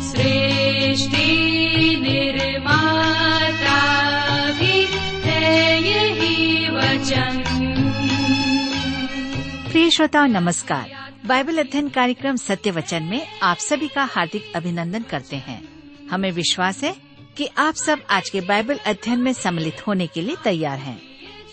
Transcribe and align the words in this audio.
सृष्टि 0.00 1.26
निर्माता 2.02 3.80
भी 4.50 4.86
है 5.24 5.82
यही 5.82 6.68
वचन। 6.70 7.42
प्रिय 9.70 9.90
श्रोताओ, 9.90 10.26
नमस्कार। 10.26 11.12
बाइबल 11.26 11.58
अध्ययन 11.58 11.88
कार्यक्रम 11.88 12.36
सत्य 12.36 12.70
वचन 12.70 13.02
में 13.02 13.26
आप 13.42 13.56
सभी 13.56 13.88
का 13.88 14.04
हार्दिक 14.04 14.52
अभिनंदन 14.56 15.02
करते 15.02 15.36
हैं। 15.36 15.68
हमें 16.10 16.32
विश्वास 16.32 16.84
है 16.84 16.96
कि 17.36 17.48
आप 17.58 17.74
सब 17.74 18.02
आज 18.10 18.30
के 18.30 18.40
बाइबल 18.40 18.76
अध्ययन 18.86 19.18
में 19.18 19.32
सम्मिलित 19.32 19.86
होने 19.86 20.06
के 20.06 20.22
लिए 20.22 20.36
तैयार 20.44 20.78
हैं। 20.78 21.05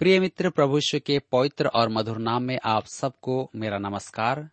प्रिय 0.00 0.20
मित्र 0.20 0.50
प्रभुष्व 0.50 0.98
के 0.98 1.18
पवित्र 1.18 1.66
और 1.66 1.88
मधुर 1.88 2.18
नाम 2.18 2.42
में 2.42 2.58
आप 2.64 2.86
सबको 2.86 3.50
मेरा 3.56 3.78
नमस्कार। 3.78 4.50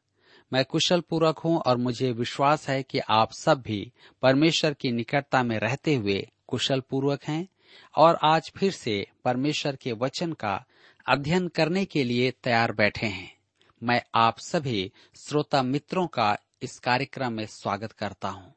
मैं 0.54 0.66
कुशल 0.66 1.00
पूर्वक 1.00 1.40
हूँ 1.40 1.58
और 1.58 1.78
मुझे 1.78 2.12
विश्वास 2.12 2.70
है 2.70 2.84
कि 2.84 3.00
आप 3.00 3.32
सब 3.32 3.62
भी 3.62 3.92
परमेश्वर 4.22 4.74
की 4.74 4.92
निकटता 4.92 5.44
में 5.44 5.60
रहते 5.60 5.96
हुए 5.96 6.30
कुशल 6.48 6.80
पूर्वक 6.80 7.24
हैं 7.24 7.48
और 7.96 8.20
आज 8.24 8.52
फिर 8.58 8.72
से 8.72 9.08
परमेश्वर 9.26 9.76
के 9.76 9.92
वचन 9.92 10.34
का 10.34 10.66
अध्ययन 11.08 11.48
करने 11.48 11.86
के 11.86 12.04
लिए 12.04 12.32
तैयार 12.32 12.72
बैठे 12.72 13.08
हैं। 13.08 13.38
मैं 13.84 14.02
आप 14.16 14.40
सभी 14.40 14.92
श्रोता 15.16 15.64
मित्रों 15.64 16.08
का 16.08 16.38
इस 16.62 16.80
कार्यक्रम 16.80 17.34
में 17.34 17.46
स्वागत 17.46 17.92
करता 17.92 18.30
हूँ। 18.30 18.54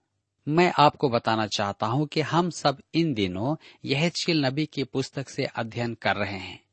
मैं 0.49 0.73
आपको 0.79 1.09
बताना 1.09 1.47
चाहता 1.47 1.87
हूँ 1.87 2.07
कि 2.07 2.21
हम 2.21 2.51
सब 2.51 2.79
इन 2.95 3.15
दिनों 3.15 3.57
यह 3.85 4.11
नबी 4.31 4.67
की 4.67 4.85
पुस्तक 4.85 5.29
से 5.29 5.45
अध्ययन 5.45 5.95
कर 5.95 6.17
रहे 6.17 6.39
हैं। 6.39 6.70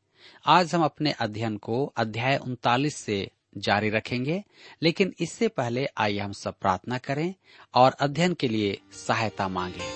आज 0.49 0.75
हम 0.75 0.83
अपने 0.83 1.11
अध्ययन 1.11 1.57
को 1.57 1.93
अध्याय 1.97 2.37
उनतालीस 2.37 2.95
से 2.95 3.31
जारी 3.57 3.89
रखेंगे, 3.89 4.43
लेकिन 4.81 5.13
इससे 5.19 5.47
पहले 5.47 5.87
आइए 5.97 6.19
हम 6.19 6.31
सब 6.31 6.59
प्रार्थना 6.59 6.97
करें 6.97 7.35
और 7.73 7.91
अध्ययन 7.91 8.33
के 8.33 8.47
लिए 8.47 8.81
सहायता 8.91 9.47
मांगे। 9.47 9.89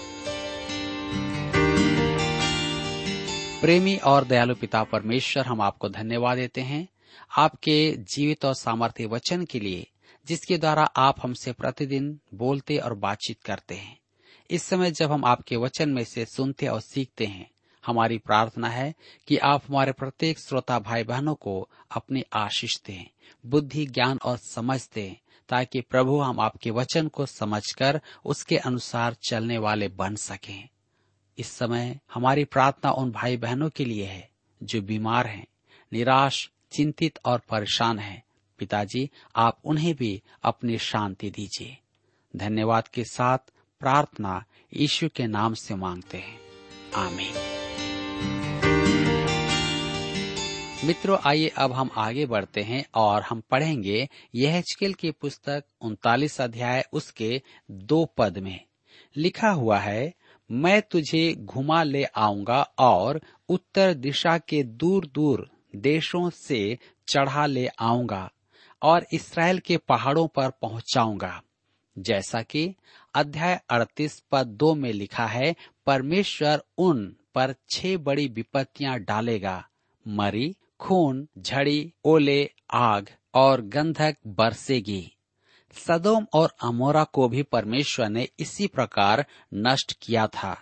प्रेमी 3.62 3.98
और 3.98 4.26
दयालु 4.26 4.56
पिता 4.56 4.84
परमेश्वर, 4.84 5.46
हम 5.46 5.62
आपको 5.62 5.90
धन्यवाद 5.90 6.38
देते 6.38 6.62
हैं। 6.62 6.88
आपके 7.38 7.96
जीवित 7.98 8.46
और 8.46 8.54
सामर्थ्य 8.54 9.06
वचन 9.06 9.46
के 9.46 9.60
लिए, 9.60 9.88
जिसके 10.28 10.58
द्वारा 10.58 10.84
आप 10.84 11.16
हमसे 11.24 11.52
प्रतिदिन 11.52 12.20
बोलते 12.34 12.78
और 12.78 12.94
बातचीत 12.94 13.44
करते 13.44 13.76
हैं। 13.76 14.00
इस 14.50 14.64
समय 14.64 14.92
जब 14.92 15.12
हम 15.12 15.26
आपके 15.26 15.56
वचन 15.56 15.90
में 15.90 16.04
से 16.04 16.26
सुनते 16.26 16.68
और 16.68 16.82
सीखते 16.82 17.26
हैं 17.26 17.52
हमारी 17.86 18.18
प्रार्थना 18.18 18.70
है 18.70 18.96
कि 19.28 19.38
आप 19.38 19.64
हमारे 19.68 19.92
प्रत्येक 19.92 20.40
श्रोता 20.40 20.80
भाई 20.80 21.04
बहनों 21.04 21.36
को 21.36 21.70
अपनी 21.92 22.23
आशीष 22.34 22.82
दें, 22.82 23.06
बुद्धि, 23.46 23.86
ज्ञान 23.86 24.20
और 24.23 24.38
समझ 24.38 24.90
दें, 24.96 25.16
ताकि 25.50 25.82
प्रभु 25.82 26.20
हम 26.20 26.40
आपके 26.40 26.72
वचन 26.72 27.08
को 27.08 27.26
समझकर 27.26 28.02
उसके 28.26 28.58
अनुसार 28.58 29.14
चलने 29.14 29.58
वाले 29.58 29.88
बन 29.88 30.16
सकें। 30.16 30.70
इस 31.38 31.48
समय 31.48 32.00
हमारी 32.14 32.45
प्रार्थना 32.45 32.92
उन 32.92 33.11
भाई 33.11 33.38
बहनों 33.38 33.70
के 33.70 33.86
लिए 33.86 34.05
है 34.05 34.30
जो 34.64 34.82
बीमार 34.82 35.28
हैं, 35.28 35.45
निराश, 35.94 36.52
चिंतित 36.72 37.20
और 37.26 37.42
परेशान 37.50 38.00
हैं। 38.00 38.23
पिताजी, 38.58 39.10
आप 39.36 39.60
उन्हें 39.66 39.95
भी 39.95 40.22
अपनी 40.44 40.78
शांति 40.78 41.30
दीजिए। 41.30 41.78
धन्यवाद 42.36 42.88
के 42.88 43.04
साथ 43.04 43.38
प्रार्थना 43.80 44.44
यीशु 44.73 45.10
के 45.16 45.28
नाम 45.28 45.54
से 45.54 45.76
मांगते 45.76 46.17
हैं। 46.17 46.39
आमीन। 46.95 47.51
मित्रों, 50.86 51.17
आइए 51.25 51.47
अब 51.47 51.71
हम 51.71 51.89
आगे 51.97 52.25
बढ़ते 52.25 52.61
हैं 52.61 52.83
और 52.95 53.21
हम 53.21 53.42
पढ़ेंगे 53.52 54.08
यह 54.36 54.64
की 54.81 55.11
पुस्तक 55.11 55.64
उनतालीस 55.81 56.39
अध्याय 56.42 56.83
उसके 56.93 57.42
दो 57.71 58.05
पद 58.17 58.37
में। 58.37 58.59
लिखा 59.17 59.49
हुआ 59.49 59.77
है, 59.77 60.14
मैं 60.52 60.81
तुझे 60.81 61.33
घुमा 61.33 61.83
ले 61.83 62.03
आऊँगा 62.03 62.61
और 62.80 63.21
उत्तर 63.49 63.93
दिशा 63.93 64.37
के 64.37 64.64
दूर 64.64 65.05
दूर 65.05 65.49
देशों 65.75 66.30
से 66.30 66.77
चढ़ा 67.08 67.45
ले 67.45 67.67
आऊँगा 67.67 68.31
और 68.81 69.05
इसराइल 69.13 69.59
के 69.59 69.77
पहाड़ों 69.77 70.27
पर 70.27 70.49
पहुंचाऊँगा। 70.49 71.42
जैसा 71.98 72.42
कि 72.42 72.75
अध्याय 73.15 73.59
अड़तीस 73.69 74.19
पद 74.31 74.48
दो 74.48 74.73
में 74.75 74.92
लिखा 74.93 75.25
है, 75.25 75.55
परमेश्वर 75.86 76.63
उन 76.77 77.15
पर 77.36 77.55
छह 77.69 77.98
बड़ी 77.98 78.27
विपत्तियाँ 78.27 78.99
डालेगा, 78.99 79.63
मरी 80.05 80.55
खून, 80.81 81.27
झड़ी, 81.37 81.93
ओले, 82.05 82.52
आग 82.73 83.09
और 83.33 83.61
गंधक 83.61 84.17
बरसेगी। 84.27 85.11
सदोम 85.87 86.27
और 86.33 86.53
अमोरा 86.64 87.03
को 87.03 87.30
भी 87.30 87.43
परमेश्वर 87.43 88.09
ने 88.09 88.27
इसी 88.39 88.67
प्रकार 88.67 89.25
नष्ट 89.53 89.97
किया 90.02 90.27
था। 90.27 90.61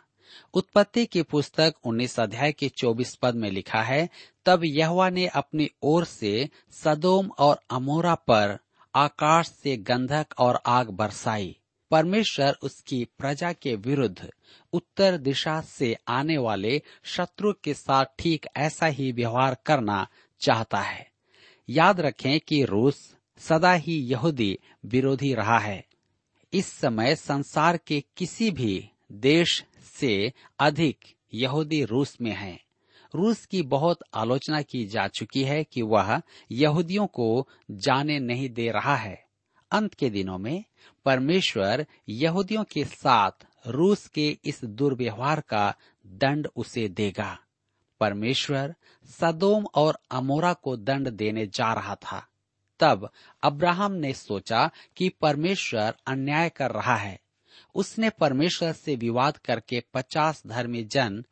उत्पत्ति 0.54 1.06
की 1.06 1.22
पुस्तक 1.22 1.76
उन्नीस 1.84 2.20
अध्याय 2.20 2.52
के 2.52 2.70
चौबीस 2.70 3.16
पद 3.16 3.36
में 3.36 3.52
लिखा 3.52 3.82
है, 3.82 4.10
तब 4.46 4.62
यहवा 4.64 5.10
ने 5.10 5.28
अपनी 5.28 5.70
ओर 5.84 6.06
से 6.06 6.50
सदोम 6.72 7.32
और 7.40 7.60
अमोरा 7.70 8.16
पर 8.16 8.60
आकाश 8.96 9.48
से 9.48 9.78
गंधक 9.78 10.28
और 10.38 10.60
आग 10.66 10.90
बरसाई। 10.90 11.59
परमेश्वर 11.92 12.58
उसकी 12.62 13.08
प्रजा 13.18 13.54
के 13.54 13.76
विरुद्ध 13.76 14.32
उत्तर 14.74 15.18
दिशा 15.18 15.62
से 15.62 15.98
आने 16.08 16.38
वाले 16.38 16.82
शत्रु 17.04 17.54
के 17.54 17.74
साथ 17.74 18.06
ठीक 18.20 18.46
ऐसा 18.58 18.86
ही 18.86 19.12
व्यवहार 19.12 19.58
करना 19.66 20.08
चाहता 20.40 20.82
है। 20.82 21.12
याद 21.70 22.00
रखें 22.00 22.40
कि 22.40 22.64
रूस 22.64 23.16
सदा 23.38 23.74
ही 23.74 23.94
यहूदी 23.94 24.60
विरोधी 24.86 25.34
रहा 25.34 25.60
है। 25.60 25.86
इस 26.54 26.66
समय 26.66 27.16
संसार 27.16 27.78
के 27.78 28.04
किसी 28.18 28.52
भी 28.52 28.90
देश 29.12 29.64
से 30.00 30.34
अधिक 30.60 30.98
यहूदी 31.34 31.84
रूस 31.84 32.18
में 32.22 32.36
हैं। 32.36 32.64
रूस 33.16 33.46
की 33.46 33.62
बहुत 33.62 34.00
आलोचना 34.14 34.62
की 34.62 34.86
जा 34.86 35.08
चुकी 35.08 35.44
है 35.44 35.64
कि 35.64 35.82
वह 35.82 36.22
यहूदियों 36.52 37.08
को 37.08 37.48
जाने 37.72 38.20
नहीं 38.20 38.50
दे 38.50 38.72
रहा 38.72 38.96
है। 38.96 39.29
अंत 39.72 39.94
के 39.94 40.10
दिनों 40.10 40.38
में 40.38 40.64
परमेश्वर 41.06 41.86
यहूदियों 42.10 42.64
के 42.64 42.86
साथ 42.86 43.32
रूस 43.68 44.08
के 44.08 44.38
इस 44.46 44.66
दुर्व्यवहार 44.66 45.42
का 45.42 45.76
दंड 46.08 46.48
उसे 46.56 46.88
देगा। 46.88 47.40
परमेश्वर 48.00 48.76
सदोम 49.06 49.66
और 49.76 50.00
अमोरा 50.12 50.54
को 50.54 50.78
दंड 50.78 51.10
देने 51.10 51.48
जा 51.48 51.74
रहा 51.74 51.96
था। 51.96 52.28
तब 52.80 53.10
अब्राहम 53.44 53.92
ने 53.92 54.14
सोचा 54.14 54.72
कि 54.96 55.10
परमेश्वर 55.10 55.96
अन्याय 56.08 56.50
कर 56.50 56.72
रहा 56.72 56.96
है। 56.96 57.20
उसने 57.76 58.10
परमेश्वर 58.10 58.72
से 58.72 58.96
विवाद 58.96 59.38
करके 59.38 59.84
पचास 59.94 60.44
धर्मी 60.48 60.84
जन, 60.84 61.26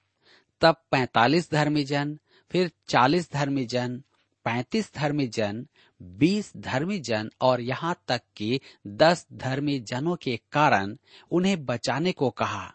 तब 0.62 0.76
पैतालीस 0.92 1.52
धर्मी 1.52 1.84
जन, 1.84 2.20
फिर 2.52 2.72
चालीस 2.88 3.32
धर्मी 3.32 3.66
जन, 3.66 4.04
पैतीस 4.46 4.94
धर्मी 4.96 5.28
जन 5.28 5.68
बीस 6.02 6.54
धर्मी 6.58 7.00
जन 7.00 7.30
और 7.42 7.62
यहाँ 7.62 7.96
तक 8.08 8.22
कि 8.36 8.60
दस 8.88 9.28
धर्मी 9.34 9.80
जनों 9.80 10.16
के 10.16 10.40
कारण 10.52 10.98
उन्हें 11.32 11.66
बचाने 11.66 12.12
को 12.12 12.30
कहा। 12.30 12.74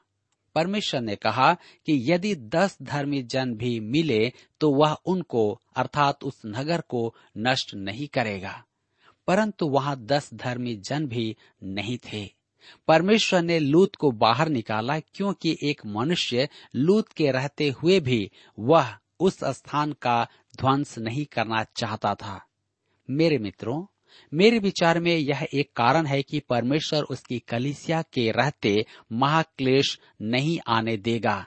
परमेश्वर 0.54 1.00
ने 1.00 1.16
कहा 1.16 1.54
कि 1.54 2.12
यदि 2.12 2.34
दस 2.34 2.78
धर्मी 2.82 3.22
जन 3.22 3.54
भी 3.54 3.80
मिले 3.80 4.32
तो 4.60 4.70
वह 4.70 4.92
उनको, 5.06 5.60
अर्थात 5.76 6.24
उस 6.24 6.42
नगर 6.46 6.80
को 6.80 7.14
नष्ट 7.38 7.74
नहीं 7.74 8.08
करेगा। 8.08 8.64
परंतु 9.26 9.66
वहाँ 9.66 9.96
दस 9.96 10.30
धर्मी 10.34 10.76
जन 10.76 11.06
भी 11.06 11.36
नहीं 11.62 11.98
थे। 11.98 12.30
परमेश्वर 12.88 13.42
ने 13.42 13.58
लूत 13.58 13.96
को 13.96 14.10
बाहर 14.10 14.48
निकाला, 14.48 15.00
क्योंकि 15.00 15.58
एक 15.62 15.86
मनुष्य 15.86 16.48
लूत 16.74 17.08
के 17.08 17.30
रहते 17.30 17.68
हुए 17.68 18.00
भी 18.00 18.30
वह 18.58 18.94
उस 19.20 19.44
स्थान 19.44 19.92
का 19.92 20.28
ध्वंस 20.60 20.98
नहीं 20.98 21.26
करना 21.26 21.64
चाहता 21.76 22.14
था। 22.14 22.46
मेरे 23.10 23.38
मित्रों, 23.38 23.86
मेरे 24.34 24.58
विचार 24.58 25.00
में 25.00 25.16
यह 25.16 25.48
एक 25.54 25.72
कारण 25.76 26.06
है 26.06 26.22
कि 26.22 26.40
परमेश्वर 26.40 27.02
उसकी 27.02 27.38
कलिसिया 27.38 28.02
के 28.02 28.30
रहते 28.30 28.86
महाक्लेश 29.12 30.00
नहीं 30.22 30.60
आने 30.68 30.96
देगा। 30.96 31.46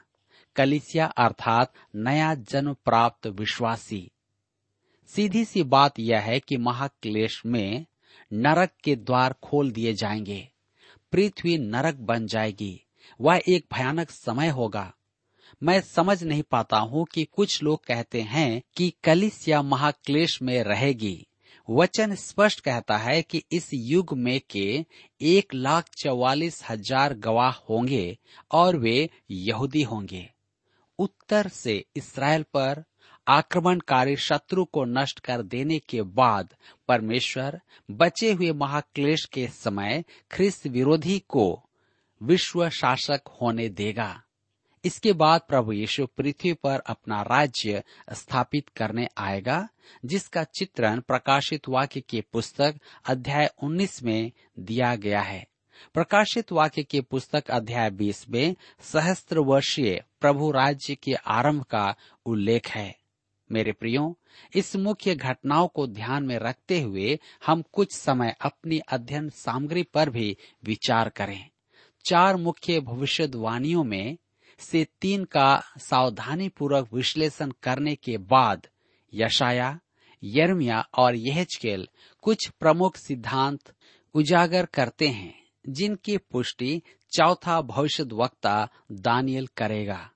कलिसिया 0.55 1.05
अर्थात 1.05 1.73
नया 1.95 2.35
जन्म 2.35 2.73
प्राप्त 2.73 3.27
विश्वासी। 3.27 4.11
सीधी 5.07 5.45
सी 5.45 5.63
बात 5.63 5.99
यह 5.99 6.19
है 6.19 6.39
कि 6.39 6.57
महाक्लेश 6.57 7.45
में 7.45 7.85
नरक 8.33 8.69
के 8.83 8.95
द्वार 8.95 9.35
खोल 9.43 9.71
दिए 9.71 9.93
जाएँगे। 9.93 10.49
पृथ्वी 11.11 11.57
नरक 11.57 11.95
बन 11.95 12.27
जाएगी। 12.27 12.81
वह 13.21 13.41
एक 13.47 13.65
भयानक 13.73 14.09
समय 14.09 14.47
होगा। 14.47 14.93
मैं 15.63 15.81
समझ 15.81 16.23
नहीं 16.23 16.43
पाता 16.43 16.77
हूँ 16.77 17.05
कि 17.13 17.25
कुछ 17.25 17.63
लोग 17.63 17.85
कहते 17.85 18.21
हैं 18.21 18.61
कि 18.77 18.93
कलिसिया 19.03 19.61
महाक्लेश 19.61 20.41
में 20.41 20.63
रहेगी। 20.63 21.27
वचन 21.67 22.13
स्पष्ट 22.15 22.59
कहता 22.59 22.97
है 22.97 23.21
कि 23.21 23.41
इस 23.51 23.69
युग 23.73 24.13
में 24.17 24.39
के 24.49 24.85
एक 25.21 25.53
लाख 25.53 25.89
चौवालीस 25.97 26.61
हज़ार 26.69 27.13
गवाह 27.13 27.53
होंगे 27.69 28.17
और 28.51 28.75
वे 28.75 29.09
यहूदी 29.31 29.81
होंगे। 29.83 30.29
उत्तर 30.99 31.47
से 31.47 31.83
इसराइल 31.95 32.43
पर 32.53 32.83
आक्रमणकारी 33.27 34.15
शत्रु 34.15 34.65
को 34.65 34.83
नष्ट 34.85 35.19
कर 35.19 35.41
देने 35.43 35.79
के 35.79 36.01
बाद 36.01 36.53
परमेश्वर 36.89 37.59
बचे 37.89 38.31
हुए 38.31 38.51
महाक्लेश 38.51 39.25
के 39.25 39.47
समय 39.47 40.03
ख्रिस्त 40.31 40.67
विरोधी 40.67 41.19
को 41.29 41.47
विश्व 42.21 42.69
शासक 42.69 43.27
होने 43.41 43.69
देगा। 43.69 44.21
इसके 44.85 45.13
बाद 45.13 45.41
प्रभु 45.47 45.71
यीशु 45.71 46.05
पृथ्वी 46.05 46.53
पर 46.53 46.79
अपना 46.79 47.21
राज्य 47.21 47.83
स्थापित 48.13 48.69
करने 48.69 49.07
आएगा, 49.17 49.67
जिसका 50.05 50.43
चित्रण 50.43 50.99
प्रकाशित 50.99 51.69
वाक्य 51.69 52.01
के 52.01 52.21
पुस्तक 52.21 52.75
अध्याय 53.05 53.49
19 53.63 54.03
में 54.03 54.31
दिया 54.59 54.95
गया 54.95 55.21
है। 55.21 55.47
प्रकाशित 55.93 56.51
वाक्य 56.51 56.83
के 56.83 57.01
पुस्तक 57.01 57.51
अध्याय 57.51 57.89
20 57.89 58.29
में 58.29 58.55
सहस्त्र 58.79 59.39
वर्षीय 59.39 60.03
प्रभु 60.21 60.51
राज्य 60.51 60.95
के 60.95 61.13
आरंभ 61.13 61.63
का 61.63 61.95
उल्लेख 62.25 62.69
है। 62.69 62.95
मेरे 63.51 63.71
प्रियो, 63.71 64.17
इस 64.55 64.75
मुख्य 64.75 65.15
घटनाओं 65.15 65.67
को 65.67 65.87
ध्यान 65.87 66.23
में 66.23 66.37
रखते 66.37 66.81
हुए 66.81 67.19
हम 67.45 67.63
कुछ 67.73 67.95
समय 67.95 68.35
अपनी 68.41 68.79
अध्ययन 68.79 69.29
सामग्री 69.29 69.83
पर 69.83 70.09
भी 70.09 70.37
विचार 70.63 71.09
करें। 71.09 71.49
चार 72.05 72.35
मुख्य 72.35 72.79
भविष्यवाणियों 72.79 73.83
में 73.83 74.17
से 74.59 74.87
तीन 75.01 75.23
का 75.23 75.63
सावधानी 75.77 76.49
पूर्वक 76.49 76.93
विश्लेषण 76.93 77.51
करने 77.63 77.95
के 77.95 78.17
बाद 78.17 78.67
यशाया 79.13 79.79
यर्मिया 80.23 80.87
और 80.97 81.15
यहचकेल 81.15 81.87
कुछ 82.21 82.49
प्रमुख 82.49 82.97
सिद्धांत 82.97 83.73
उजागर 84.13 84.65
करते 84.65 85.07
हैं, 85.07 85.43
जिनकी 85.69 86.17
पुष्टि 86.17 86.81
चौथा 87.11 87.61
भविष्य 87.61 88.03
वक्ता 88.03 88.69
दानियल 88.91 89.47
करेगा। 89.47 90.11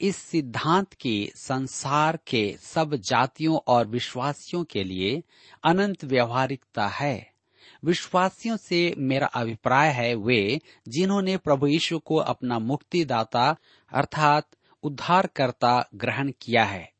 इस 0.00 0.16
सिद्धांत 0.16 0.92
की 0.92 1.32
संसार 1.36 2.18
के 2.26 2.56
सब 2.60 2.94
जातियों 2.94 3.58
और 3.68 3.86
विश्वासियों 3.86 4.64
के 4.64 4.84
लिए 4.84 5.22
अनंत 5.64 6.04
व्यवहारिकता 6.04 6.86
है। 6.86 7.31
विश्वासियों 7.82 8.56
से 8.56 8.94
मेरा 8.98 9.26
अभिप्राय 9.26 9.88
है 9.88 10.14
वे, 10.14 10.60
जिन्होंने 10.88 11.36
प्रभु 11.36 11.66
यीशु 11.66 11.98
को 11.98 12.16
अपना 12.16 12.58
मुक्तिदाता 12.58 13.56
अर्थात 13.92 14.48
उद्धारकर्ता 14.82 15.88
ग्रहण 15.94 16.32
किया 16.40 16.64
है 16.64 16.90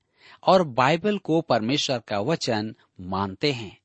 और 0.43 0.63
बाइबल 0.65 1.19
को 1.19 1.41
परमेश्वर 1.41 1.99
का 1.99 2.21
वचन 2.21 2.75
मानते 3.01 3.53
हैं। 3.53 3.77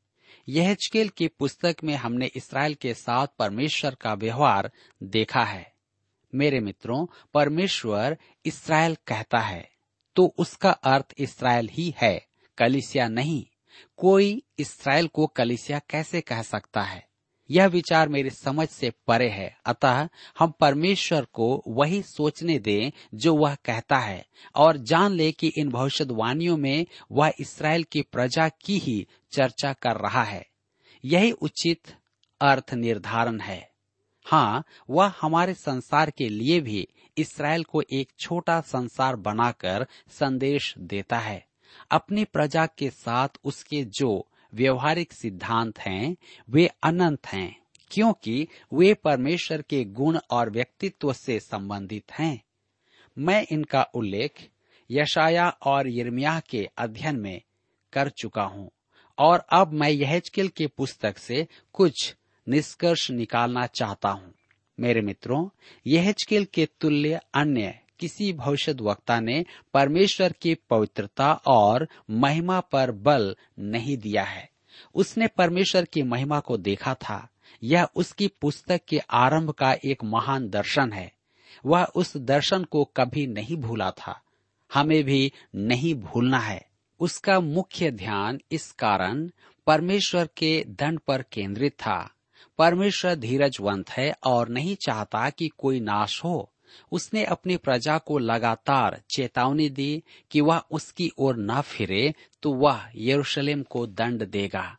यह 0.48 0.76
की 1.18 1.28
पुस्तक 1.30 1.76
में 1.84 1.96
हमने 1.96 2.26
इसराइल 2.36 2.74
के 2.74 2.94
साथ 2.94 3.28
परमेश्वर 3.40 3.96
का 3.96 4.14
व्यवहार 4.14 4.72
देखा 5.04 5.44
है। 5.44 5.72
मेरे 6.34 6.60
मित्रों, 6.60 7.06
परमेश्वर 7.34 8.18
इसराइल 8.46 8.96
कहता 9.08 9.40
है 9.40 9.70
तो 10.16 10.26
उसका 10.38 10.72
अर्थ 10.72 11.14
इसराइल 11.18 11.70
ही 11.72 11.94
है, 11.98 12.26
कलिसिया 12.58 13.08
नहीं। 13.08 13.46
कोई 13.97 14.44
इसराइल 14.59 15.07
को 15.07 15.27
कलिसिया 15.27 15.79
कैसे 15.79 16.21
कह 16.21 16.41
सकता 16.41 16.81
है? 16.81 17.07
यह 17.51 17.65
विचार 17.65 18.09
मेरी 18.09 18.29
समझ 18.29 18.68
से 18.68 18.89
परे 19.07 19.29
है। 19.29 19.57
अतः 19.65 20.09
हम 20.39 20.53
परमेश्वर 20.59 21.25
को 21.25 21.63
वही 21.68 22.01
सोचने 22.01 22.59
दें 22.59 22.91
जो 23.13 23.35
वह 23.35 23.56
कहता 23.56 23.97
है 23.97 24.27
और 24.56 24.77
जान 24.77 25.12
ले 25.12 25.31
कि 25.31 25.47
इन 25.57 25.69
भविष्यवाणियों 25.69 26.57
में 26.57 26.85
वह 27.12 27.33
इसराइल 27.39 27.83
की 27.83 28.01
प्रजा 28.01 28.50
की 28.50 28.77
ही 28.77 29.07
चर्चा 29.31 29.74
कर 29.74 29.95
रहा 29.95 30.24
है। 30.24 30.47
यही 31.06 31.31
उचित 31.31 31.95
अर्थ 32.41 32.74
निर्धारण 32.74 33.39
है। 33.39 33.71
हाँ 34.25 34.63
वह 34.89 35.13
हमारे 35.21 35.53
संसार 35.53 36.09
के 36.09 36.29
लिए 36.29 36.62
भी 36.62 36.88
इसराइल 37.18 37.63
को 37.63 37.81
एक 37.81 38.12
छोटा 38.19 38.62
संसार 38.62 39.15
बनाकर 39.15 39.88
संदेश 40.09 40.75
देता 40.77 41.19
है। 41.19 41.47
अपनी 41.92 42.25
प्रजा 42.25 42.66
के 42.66 42.90
साथ 42.90 43.30
उसके 43.44 43.84
जो 43.84 44.28
व्यवहारिक 44.54 45.14
सिद्धांत 45.14 45.80
हैं, 45.80 46.16
वे 46.50 46.69
अनंत 46.84 47.28
हैं, 47.28 47.56
क्योंकि 47.92 48.48
वे 48.74 48.94
परमेश्वर 48.94 49.62
के 49.62 49.84
गुण 49.84 50.19
और 50.31 50.50
व्यक्तित्व 50.50 51.14
से 51.14 51.40
संबंधित 51.40 52.12
हैं। 52.12 52.42
मैं 53.18 53.46
इनका 53.52 53.84
उल्लेख 53.84 54.50
यशाया 54.92 55.50
और 55.50 55.90
यर्मिया 55.90 56.40
के 56.40 56.69
अध्ययन 56.78 57.19
में 57.19 57.42
कर 57.94 58.10
चुका 58.10 58.44
हूँ, 58.44 58.70
और 59.18 59.46
अब 59.52 59.74
मैं 59.74 59.90
यहजकेल 59.90 60.48
के 60.48 60.68
पुस्तक 60.68 61.18
से 61.18 61.48
कुछ 61.74 62.16
निष्कर्ष 62.48 63.12
निकालना 63.12 63.66
चाहता 63.68 64.10
हूँ। 64.10 64.34
मेरे 64.80 65.02
मित्रों, 65.02 65.50
यहजकेल 65.88 66.46
के 66.46 66.68
तुल्य 66.80 67.20
अन्य 67.34 67.80
किसी 68.00 68.34
भविष्य 68.34 68.76
वक्ता 68.82 69.20
ने 69.20 69.46
परमेश्वर 69.74 70.32
की 70.32 70.56
पवित्रता 70.56 71.34
और 71.34 71.88
महिमा 72.10 72.60
पर 72.60 72.92
बल 72.92 73.36
नहीं 73.60 73.98
दिया 73.98 74.24
है। 74.24 74.50
उसने 74.96 75.28
परमेश्वर 75.28 75.86
की 75.86 76.04
महिमा 76.04 76.40
को 76.40 76.58
देखा 76.58 76.94
था। 76.94 77.30
यह 77.64 77.88
उसकी 77.96 78.28
पुस्तक 78.28 78.82
के 78.88 79.00
आरंभ 79.00 79.50
का 79.50 79.74
एक 79.86 80.04
महान 80.04 80.50
दर्शन 80.50 80.94
है। 80.94 81.14
वह 81.66 81.84
उस 81.84 82.18
दर्शन 82.18 82.64
को 82.64 82.86
कभी 82.86 83.28
नहीं 83.28 83.56
भूला 83.56 83.92
था। 83.92 84.22
हमें 84.74 85.04
भी 85.04 85.32
नहीं 85.56 85.96
भूलना 85.96 86.40
है। 86.40 86.66
उसका 87.00 87.40
मुख्य 87.40 87.92
ध्यान 87.92 88.40
इस 88.52 88.72
कारण 88.72 89.30
परमेश्वर 89.68 90.30
के 90.38 90.66
दंड 90.68 91.00
पर 91.00 91.22
केंद्रित 91.22 91.74
था। 91.74 92.14
परमेश्वर 92.58 93.16
धीरजवंत 93.16 93.90
है 93.90 94.16
और 94.24 94.50
नहीं 94.50 94.76
चाहता 94.76 95.30
कि 95.30 95.50
कोई 95.58 95.80
नाश 95.80 96.24
हो। 96.24 96.52
उसने 96.92 97.24
अपनी 97.24 97.58
प्रजा 97.58 97.98
को 97.98 98.18
लगातार 98.18 99.02
चेतावनी 99.10 99.69
दी 99.69 100.04
कि 100.31 100.42
वह 100.42 100.62
उसकी 100.72 101.12
ओर 101.18 101.36
न 101.38 101.62
फिरे 101.62 102.14
तो 102.44 102.54
वह 102.54 102.90
यरूशलेम 102.96 103.64
को 103.64 103.88
दंड 103.88 104.25
देगा। 104.25 104.78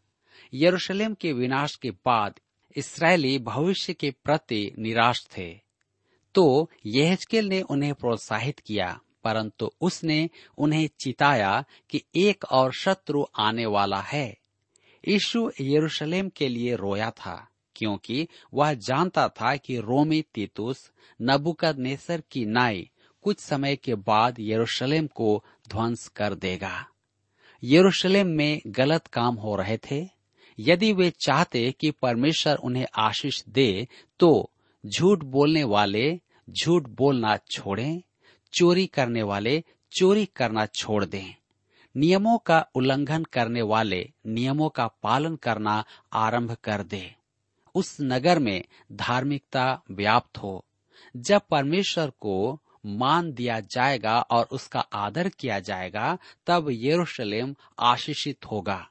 यरूशलेम 0.54 1.14
के 1.14 1.32
विनाश 1.32 1.76
के 1.76 1.90
बाद 1.90 2.40
इसराइली 2.76 3.38
भविष्य 3.38 3.92
के 3.92 4.10
प्रति 4.10 4.72
निराश 4.78 5.26
थे। 5.38 5.60
तो 6.34 6.70
यहजकेल 6.86 7.48
ने 7.48 7.62
उन्हें 7.62 7.94
प्रोत्साहित 7.94 8.58
किया, 8.58 9.00
परंतु 9.24 9.70
उसने 9.80 10.30
उन्हें 10.58 10.88
चिताया 11.00 11.64
कि 11.90 12.02
एक 12.14 12.44
और 12.44 12.72
शत्रु 12.72 13.24
आने 13.38 13.66
वाला 13.66 14.00
है। 14.00 14.38
यीशु 15.08 15.50
यरूशलेम 15.60 16.28
के 16.28 16.48
लिए 16.48 16.76
रोया 16.76 17.10
था। 17.10 17.47
क्योंकि 17.78 18.28
वह 18.54 18.74
जानता 18.74 19.28
था 19.28 19.56
कि 19.56 19.78
रोमी 19.78 20.22
तीतुस 20.34 20.90
नबुकद 21.22 21.78
नेसर 21.78 22.22
की 22.30 22.44
नाई 22.44 22.90
कुछ 23.22 23.40
समय 23.40 23.76
के 23.76 23.94
बाद 23.94 24.36
यरूशलेम 24.40 25.06
को 25.06 25.44
ध्वंस 25.68 26.08
कर 26.08 26.34
देगा। 26.34 26.86
यरूशलेम 27.64 28.26
में 28.26 28.62
गलत 28.66 29.06
काम 29.06 29.34
हो 29.34 29.56
रहे 29.56 29.78
थे। 29.90 30.08
यदि 30.58 30.92
वे 30.92 31.10
चाहते 31.10 31.74
कि 31.80 31.90
परमेश्वर 31.90 32.56
उन्हें 32.56 32.86
आशीष 32.96 33.42
दे 33.48 33.88
तो 34.18 34.50
झूठ 34.86 35.18
बोलने 35.24 35.64
वाले 35.64 36.20
झूठ 36.50 36.82
बोलना 36.88 37.36
छोड़ें, 37.50 38.02
चोरी 38.52 38.86
करने 38.86 39.22
वाले 39.22 39.64
चोरी 39.92 40.26
करना 40.26 40.66
छोड़ 40.66 41.04
दें। 41.04 41.34
नियमों 41.96 42.38
का 42.38 42.66
उल्लंघन 42.74 43.24
करने 43.24 43.62
वाले 43.62 44.12
नियमों 44.26 44.68
का 44.68 44.86
पालन 44.86 45.36
करना 45.36 45.84
आरंभ 46.12 46.52
कर 46.64 46.82
दें। 46.82 47.17
उस 47.78 47.96
नगर 48.00 48.38
में 48.38 48.64
धार्मिकता 48.92 49.82
व्याप्त 49.90 50.38
हो, 50.38 50.64
जब 51.16 51.40
परमेश्वर 51.50 52.10
को 52.10 52.62
मान 52.86 53.32
दिया 53.32 53.60
जाएगा 53.60 54.20
और 54.20 54.44
उसका 54.44 54.80
आदर 54.80 55.28
किया 55.28 55.58
जाएगा, 55.58 56.18
तब 56.46 56.66
यरूशलेम 56.70 57.56
आशीषित 57.78 58.46
होगा। 58.46 58.88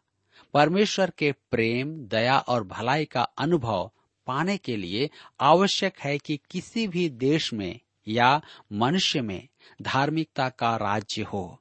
परमेश्वर 0.54 1.10
के 1.10 1.32
प्रेम, 1.32 2.06
दया 2.06 2.38
और 2.38 2.64
भलाई 2.64 3.06
का 3.06 3.22
अनुभव 3.22 3.92
पाने 4.28 4.58
के 4.58 4.78
लिए 4.78 5.10
आवश्यक 5.40 6.00
है 6.00 6.18
कि 6.18 6.40
किसी 6.52 6.88
भी 6.88 7.10
देश 7.10 7.54
में 7.54 7.80
या 8.08 8.42
मनुष्य 8.74 9.22
में 9.22 9.48
धार्मिकता 9.82 10.50
का 10.50 10.76
राज्य 10.76 11.22
हो। 11.22 11.60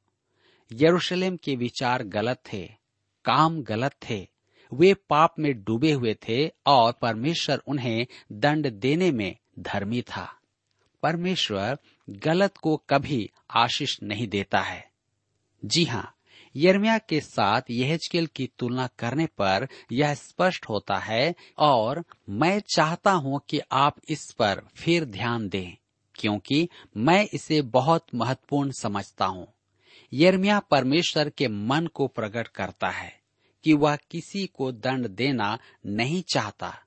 यरूशलेम 0.72 1.36
के 1.36 1.56
विचार 1.56 2.02
गलत 2.02 2.42
थे, 2.52 2.72
काम 3.24 3.62
गलत 3.62 3.92
थे 4.10 4.35
वे 4.72 4.94
पाप 4.94 5.34
में 5.38 5.52
डूबे 5.64 5.92
हुए 5.92 6.14
थे 6.28 6.46
और 6.66 6.92
परमेश्वर 6.92 7.62
उन्हें 7.66 8.06
दंड 8.32 8.70
देने 8.70 9.10
में 9.10 9.36
धर्मी 9.58 10.02
था। 10.02 10.32
परमेश्वर 11.02 11.78
गलत 12.08 12.56
को 12.56 12.76
कभी 12.90 13.30
आशीष 13.50 13.96
नहीं 14.02 14.28
देता 14.28 14.60
है। 14.60 14.90
जी 15.64 15.84
हाँ 15.84 16.12
यर्मिया 16.54 16.98
के 16.98 17.20
साथ 17.20 17.62
यहजकेल 17.70 18.26
की 18.26 18.48
तुलना 18.58 18.88
करने 18.98 19.26
पर 19.26 19.66
यह 19.92 20.14
स्पष्ट 20.14 20.68
होता 20.68 20.98
है 20.98 21.34
और 21.58 22.02
मैं 22.28 22.58
चाहता 22.74 23.12
हूँ 23.12 23.40
कि 23.48 23.60
आप 23.72 23.96
इस 24.08 24.32
पर 24.32 24.62
फिर 24.74 25.04
ध्यान 25.04 25.48
दें, 25.48 25.76
क्योंकि 26.14 26.68
मैं 26.96 27.26
इसे 27.34 27.62
बहुत 27.62 28.06
महत्वपूर्ण 28.14 28.70
समझता 28.70 29.26
हूँ। 29.26 29.46
यर्मिया 30.12 30.58
परमेश्वर 30.60 31.28
के 31.28 31.48
मन 31.48 31.86
को 31.86 32.06
प्रकट 32.06 32.48
करता 32.48 32.88
है। 32.88 33.15
कि 33.66 33.72
वह 33.72 33.96
किसी 33.96 34.46
को 34.46 34.72
दंड 34.72 35.08
देना 35.08 35.58
नहीं 35.86 36.22
चाहता। 36.22 36.78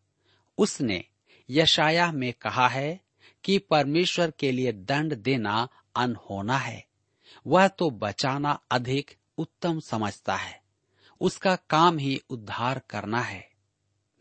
उसने 0.58 1.04
यशाया 1.50 2.12
में 2.12 2.34
कहा 2.34 2.68
है 2.68 3.00
कि 3.44 3.58
परमेश्वर 3.58 4.32
के 4.32 4.52
लिए 4.52 4.72
दंड 4.72 5.16
देना 5.16 5.68
अनहोना 5.96 6.58
है। 6.58 6.88
वह 7.48 7.68
तो 7.68 7.90
बचाना 7.90 8.62
अधिक 8.72 9.16
उत्तम 9.38 9.80
समझता 9.80 10.36
है। 10.36 10.62
उसका 11.22 11.56
काम 11.56 11.98
ही 11.98 12.22
उद्धार 12.30 12.82
करना 12.90 13.22
है। 13.22 13.50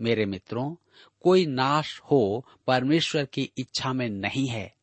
मेरे 0.00 0.26
मित्रों, 0.26 0.76
कोई 1.20 1.46
नाश 1.46 2.00
हो 2.00 2.46
परमेश्वर 2.66 3.24
की 3.24 3.52
इच्छा 3.56 3.92
में 3.92 4.08
नहीं 4.08 4.48
है। 4.48 4.74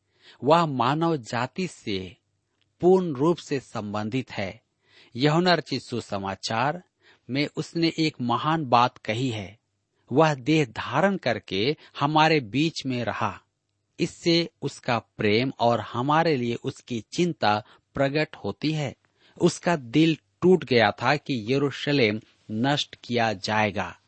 वह 0.44 0.66
मानव 0.66 1.16
जाति 1.16 1.68
से 1.68 2.16
पूर्ण 2.80 3.12
रूप 3.12 3.36
से 3.36 3.60
संबंधित 3.60 4.32
है। 4.32 4.62
यहुना 5.16 5.56
चिशु 5.56 6.00
समाचार 6.00 6.82
में 7.30 7.48
उसने 7.56 7.92
एक 7.98 8.16
महान 8.20 8.66
बात 8.66 8.98
कही 8.98 9.30
है। 9.30 9.58
वह 10.12 10.34
देह 10.34 10.64
धारण 10.64 11.16
करके 11.16 11.76
हमारे 12.00 12.40
बीच 12.40 12.86
में 12.86 13.04
रहा। 13.04 13.40
इससे 14.00 14.50
उसका 14.62 14.98
प्रेम 14.98 15.52
और 15.60 15.80
हमारे 15.80 16.36
लिए 16.36 16.54
उसकी 16.54 17.00
चिंता 17.00 17.64
प्रकट 17.94 18.36
होती 18.36 18.72
है। 18.72 18.96
उसका 19.40 19.76
दिल 19.76 20.16
टूट 20.42 20.64
गया 20.64 20.90
था 20.90 21.16
कि 21.16 21.46
यरूशलेम 21.48 22.20
नष्ट 22.50 22.96
किया 23.04 23.32
जाएगा। 23.32 23.98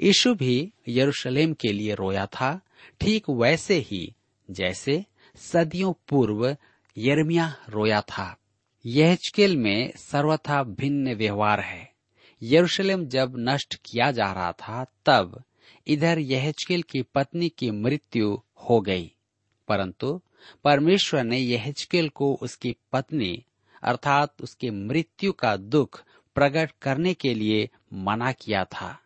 यीशु 0.00 0.34
भी 0.34 0.72
यरूशलेम 0.88 1.52
के 1.52 1.72
लिए 1.72 1.94
रोया 1.94 2.26
था, 2.26 2.60
ठीक 3.00 3.30
वैसे 3.30 3.78
ही 3.78 4.14
जैसे 4.50 5.04
सदियों 5.36 5.92
पूर्व 6.08 6.56
यरमिया 6.98 7.56
रोया 7.68 8.00
था। 8.00 8.36
यहचकेल 8.86 9.56
में 9.56 9.92
सर्वथा 9.96 10.62
भिन्न 10.62 11.14
व्यवहार 11.14 11.60
है। 11.60 11.89
यरूशलेम 12.42 13.06
जब 13.06 13.34
नष्ट 13.38 13.74
किया 13.74 14.12
जा 14.12 14.32
रहा 14.32 14.52
था, 14.52 14.86
तब 15.06 15.44
इधर 15.86 16.18
यहचकेल 16.18 16.82
की 16.82 17.02
पत्नी 17.02 17.48
की 17.48 17.70
मृत्यु 17.70 18.40
हो 18.56 18.80
गई। 18.80 19.14
परंतु 19.68 20.20
परमेश्वर 20.64 21.24
ने 21.24 21.38
यहचकेल 21.38 22.08
को 22.08 22.38
उसकी 22.42 22.76
पत्नी, 22.92 23.44
अर्थात 23.82 24.42
उसकी 24.42 24.70
मृत्यु 24.70 25.32
का 25.32 25.56
दुख 25.56 26.04
प्रकट 26.34 26.70
करने 26.82 27.14
के 27.14 27.34
लिए 27.34 27.70
मना 27.92 28.32
किया 28.32 28.64
था। 28.64 29.00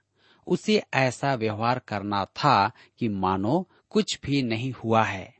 उसे 0.46 0.82
ऐसा 0.94 1.34
व्यवहार 1.34 1.78
करना 1.78 2.24
था 2.24 2.72
कि 2.98 3.08
मानो 3.08 3.68
कुछ 3.90 4.20
भी 4.24 4.42
नहीं 4.42 4.72
हुआ 4.72 5.04
है। 5.04 5.34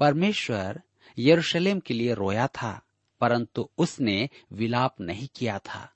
परमेश्वर 0.00 0.82
यरूशलेम 1.18 1.80
के 1.80 1.94
लिए 1.94 2.14
रोया 2.14 2.46
था, 2.46 2.82
परंतु 3.20 3.68
उसने 3.78 4.28
विलाप 4.52 5.00
नहीं 5.00 5.28
किया 5.36 5.58
था। 5.58 5.92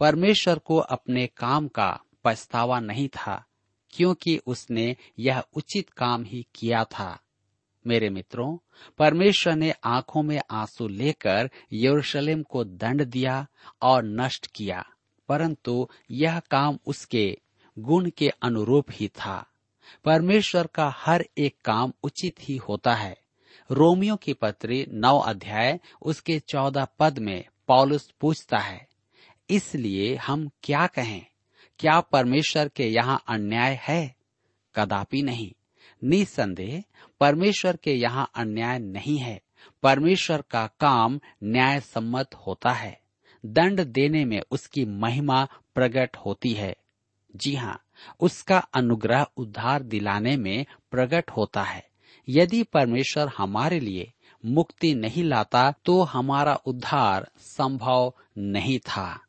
परमेश्वर 0.00 0.58
को 0.58 0.76
अपने 0.76 1.26
काम 1.26 1.68
का 1.68 2.00
पछतावा 2.24 2.80
नहीं 2.80 3.08
था, 3.08 3.44
क्योंकि 3.90 4.40
उसने 4.46 4.96
यह 5.18 5.42
उचित 5.54 5.90
काम 5.90 6.24
ही 6.24 6.46
किया 6.54 6.84
था। 6.84 7.20
मेरे 7.86 8.10
मित्रों, 8.10 8.58
परमेश्वर 8.98 9.54
ने 9.54 9.74
आँखों 9.84 10.22
में 10.22 10.40
आँसू 10.50 10.88
लेकर 10.88 11.50
यरूशलेम 11.72 12.42
को 12.42 12.64
दंड 12.64 13.04
दिया 13.04 13.46
और 13.82 14.04
नष्ट 14.04 14.46
किया, 14.46 14.84
परंतु 15.28 15.88
यह 16.10 16.38
काम 16.38 16.78
उसके 16.86 17.38
गुण 17.78 18.10
के 18.10 18.28
अनुरूप 18.28 18.86
ही 18.90 19.08
था। 19.08 19.46
परमेश्वर 20.04 20.66
का 20.66 20.92
हर 20.96 21.24
एक 21.38 21.56
काम 21.64 21.92
उचित 22.02 22.36
ही 22.40 22.56
होता 22.56 22.94
है। 22.94 23.16
रोमियो 23.70 24.16
की 24.16 24.32
पत्री 24.32 24.86
नौ 24.88 25.18
अध्याय, 25.18 25.80
उसके 26.02 26.38
चौदह 26.40 26.86
पद 26.98 27.18
में 27.18 27.44
पॉलुस 27.68 28.10
पूछता 28.20 28.58
है 28.58 28.87
इसलिए 29.50 30.16
हम 30.16 30.50
क्या 30.62 30.86
कहें? 30.86 31.26
क्या 31.78 32.00
परमेश्वर 32.00 32.68
के 32.68 32.86
यहाँ 32.86 33.22
अन्याय 33.28 33.80
है? 33.82 34.16
कदापि 34.74 35.22
नहीं। 35.22 35.52
निसंदेह 36.04 36.84
परमेश्वर 37.20 37.76
के 37.76 37.92
यहाँ 37.92 38.30
अन्याय 38.34 38.78
नहीं 38.78 39.18
है। 39.18 39.42
परमेश्वर 39.82 40.44
का 40.50 40.66
काम 40.66 41.20
न्याय 41.44 41.80
सम्मत 41.80 42.34
होता 42.34 42.70
है। 42.70 43.00
दंड 43.46 43.80
देने 43.80 44.24
में 44.24 44.40
उसकी 44.50 44.84
महिमा 44.84 45.48
प्रकट 45.74 46.16
होती 46.16 46.52
है। 46.52 46.76
जी 47.36 47.54
हाँ 47.54 47.82
उसका 48.20 48.58
अनुग्रह 48.58 49.26
उद्धार 49.36 49.82
दिलाने 49.82 50.36
में 50.36 50.66
प्रकट 50.90 51.30
होता 51.30 51.62
है। 51.62 51.88
यदि 52.28 52.62
परमेश्वर 52.62 53.28
हमारे 53.28 53.80
लिए 53.80 54.12
मुक्ति 54.44 54.94
नहीं 54.94 55.24
लाता 55.24 55.72
तो 55.84 56.02
हमारा 56.02 56.54
उद्धार 56.54 57.30
संभव 57.38 58.14
नहीं 58.38 58.78
था। 58.78 59.24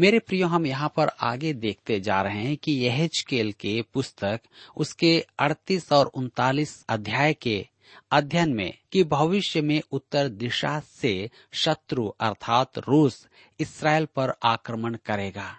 मेरे 0.00 0.18
प्रियो, 0.18 0.46
हम 0.48 0.66
यहाँ 0.66 0.92
पर 0.96 1.08
आगे 1.20 1.52
देखते 1.52 2.00
जा 2.00 2.22
रहे 2.22 2.42
हैं 2.42 2.56
कि 2.56 2.72
यह 2.72 3.08
के 3.32 3.82
पुस्तक 3.82 4.40
उसके 4.76 5.26
38 5.38 5.92
और 5.92 6.06
उनतालीस 6.06 6.84
अध्याय 6.88 7.34
के 7.34 7.66
अध्ययन 8.10 8.52
में 8.52 8.78
कि 8.92 9.04
भविष्य 9.04 9.60
में 9.60 9.82
उत्तर 9.92 10.28
दिशा 10.28 10.80
से 10.80 11.30
शत्रु 11.52 12.08
अर्थात 12.08 12.78
रूस 12.78 13.28
इसराइल 13.60 14.06
पर 14.06 14.32
आक्रमण 14.42 14.96
करेगा 15.04 15.56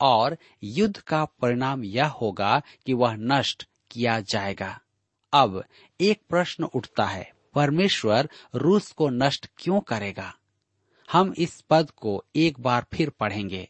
और 0.00 0.36
युद्ध 0.62 0.96
का 0.96 1.24
परिणाम 1.24 1.84
यह 1.84 2.06
होगा 2.06 2.62
कि 2.86 2.92
वह 2.92 3.14
नष्ट 3.14 3.68
किया 3.90 4.20
जाएगा। 4.20 4.80
अब 5.32 5.64
एक 6.00 6.20
प्रश्न 6.30 6.64
उठता 6.64 7.04
है, 7.04 7.32
परमेश्वर 7.54 8.28
रूस 8.54 8.92
को 8.92 9.08
नष्ट 9.08 9.50
क्यों 9.58 9.80
करेगा? 9.80 10.34
हम 11.12 11.34
इस 11.38 11.60
पद 11.60 11.90
को 11.90 12.24
एक 12.36 12.60
बार 12.60 12.86
फिर 12.92 13.10
पढ़ेंगे। 13.10 13.68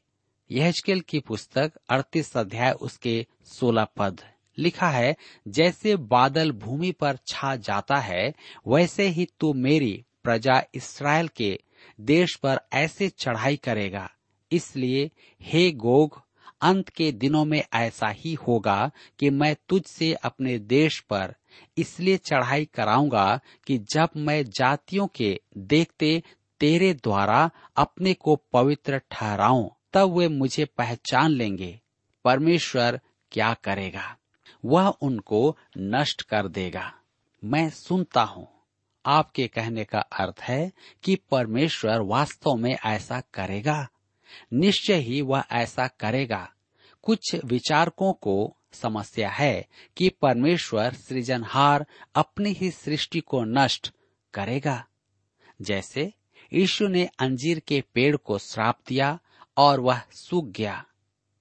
यहजकेल 0.53 1.01
की 1.01 1.19
पुस्तक 1.21 1.73
अड़तीस 1.91 2.37
अध्याय 2.37 2.73
उसके 2.73 3.27
सोलह 3.45 3.85
पद 3.85 4.21
लिखा 4.59 4.89
है, 4.89 5.17
जैसे 5.49 5.97
बादल 5.97 6.53
भूमि 6.53 6.93
पर 6.93 7.19
छा 7.27 7.57
जाता 7.57 7.97
है, 7.97 8.35
वैसे 8.69 9.07
ही 9.09 9.27
तू 9.41 9.53
मेरी 9.53 10.05
प्रजा 10.23 10.63
इसराइल 10.75 11.29
के 11.29 11.59
देश 12.01 12.35
पर 12.37 12.61
ऐसे 12.73 13.09
चढ़ाई 13.09 13.57
करेगा। 13.57 14.11
इसलिए 14.53 15.11
हे 15.41 15.71
गोग, 15.73 16.21
अंत 16.63 16.89
के 16.89 17.13
दिनों 17.13 17.45
में 17.45 17.63
ऐसा 17.75 18.09
ही 18.09 18.35
होगा 18.35 18.91
कि 19.19 19.31
मैं 19.31 19.57
तुझसे 19.69 20.13
अपने 20.15 20.59
देश 20.59 21.01
पर 21.01 21.35
इसलिए 21.79 22.17
चढ़ाई 22.17 22.65
कराऊँगा 22.65 23.41
कि 23.67 23.79
जब 23.79 24.09
मैं 24.17 24.45
जातियों 24.45 25.07
के 25.07 25.41
देखते 25.57 26.23
तेरे 26.61 26.95
द्वारा 26.95 27.51
अपने 27.77 28.15
को 28.15 28.37
पवित्र 28.53 28.99
ठहराऊं। 29.11 29.69
तब 29.93 30.13
वे 30.13 30.29
मुझे 30.29 30.65
पहचान 30.65 31.31
लेंगे। 31.31 31.81
परमेश्वर 32.25 33.01
क्या 33.33 33.55
करेगा? 33.55 34.17
वह 34.65 34.89
उनको 34.89 35.59
नष्ट 35.79 36.23
कर 36.23 36.49
देगा। 36.49 36.95
मैं 37.45 37.71
सुनता 37.71 38.23
हूँ। 38.23 38.49
आपके 39.07 39.49
कहने 39.49 39.85
का 39.85 39.99
अर्थ 39.99 40.41
है 40.41 40.73
कि 41.03 41.17
परमेश्वर 41.31 42.01
वास्तव 42.01 42.55
में 42.55 42.77
ऐसा 42.85 43.21
करेगा? 43.21 43.89
निश्चय 44.53 44.95
ही 44.95 45.21
वह 45.21 45.45
ऐसा 45.53 45.87
करेगा। 45.87 46.53
कुछ 47.03 47.37
विचारकों 47.45 48.13
को 48.13 48.57
समस्या 48.73 49.31
है 49.31 49.67
कि 49.97 50.09
परमेश्वर 50.09 50.93
सृजनहार 50.93 51.87
अपनी 52.15 52.51
ही 52.51 52.71
सृष्टि 52.71 53.21
को 53.21 53.45
नष्ट 53.45 53.93
करेगा। 54.35 54.87
जैसे 55.63 56.13
यीशु 56.53 56.89
ने 56.89 57.09
अंजीर 57.19 57.61
के 57.61 57.81
पेड़ 57.95 58.17
को 58.17 58.39
श्राप 58.39 58.79
दिया 58.89 59.19
और 59.57 59.81
वह 59.81 60.01
सूख 60.13 60.45
गया। 60.47 60.85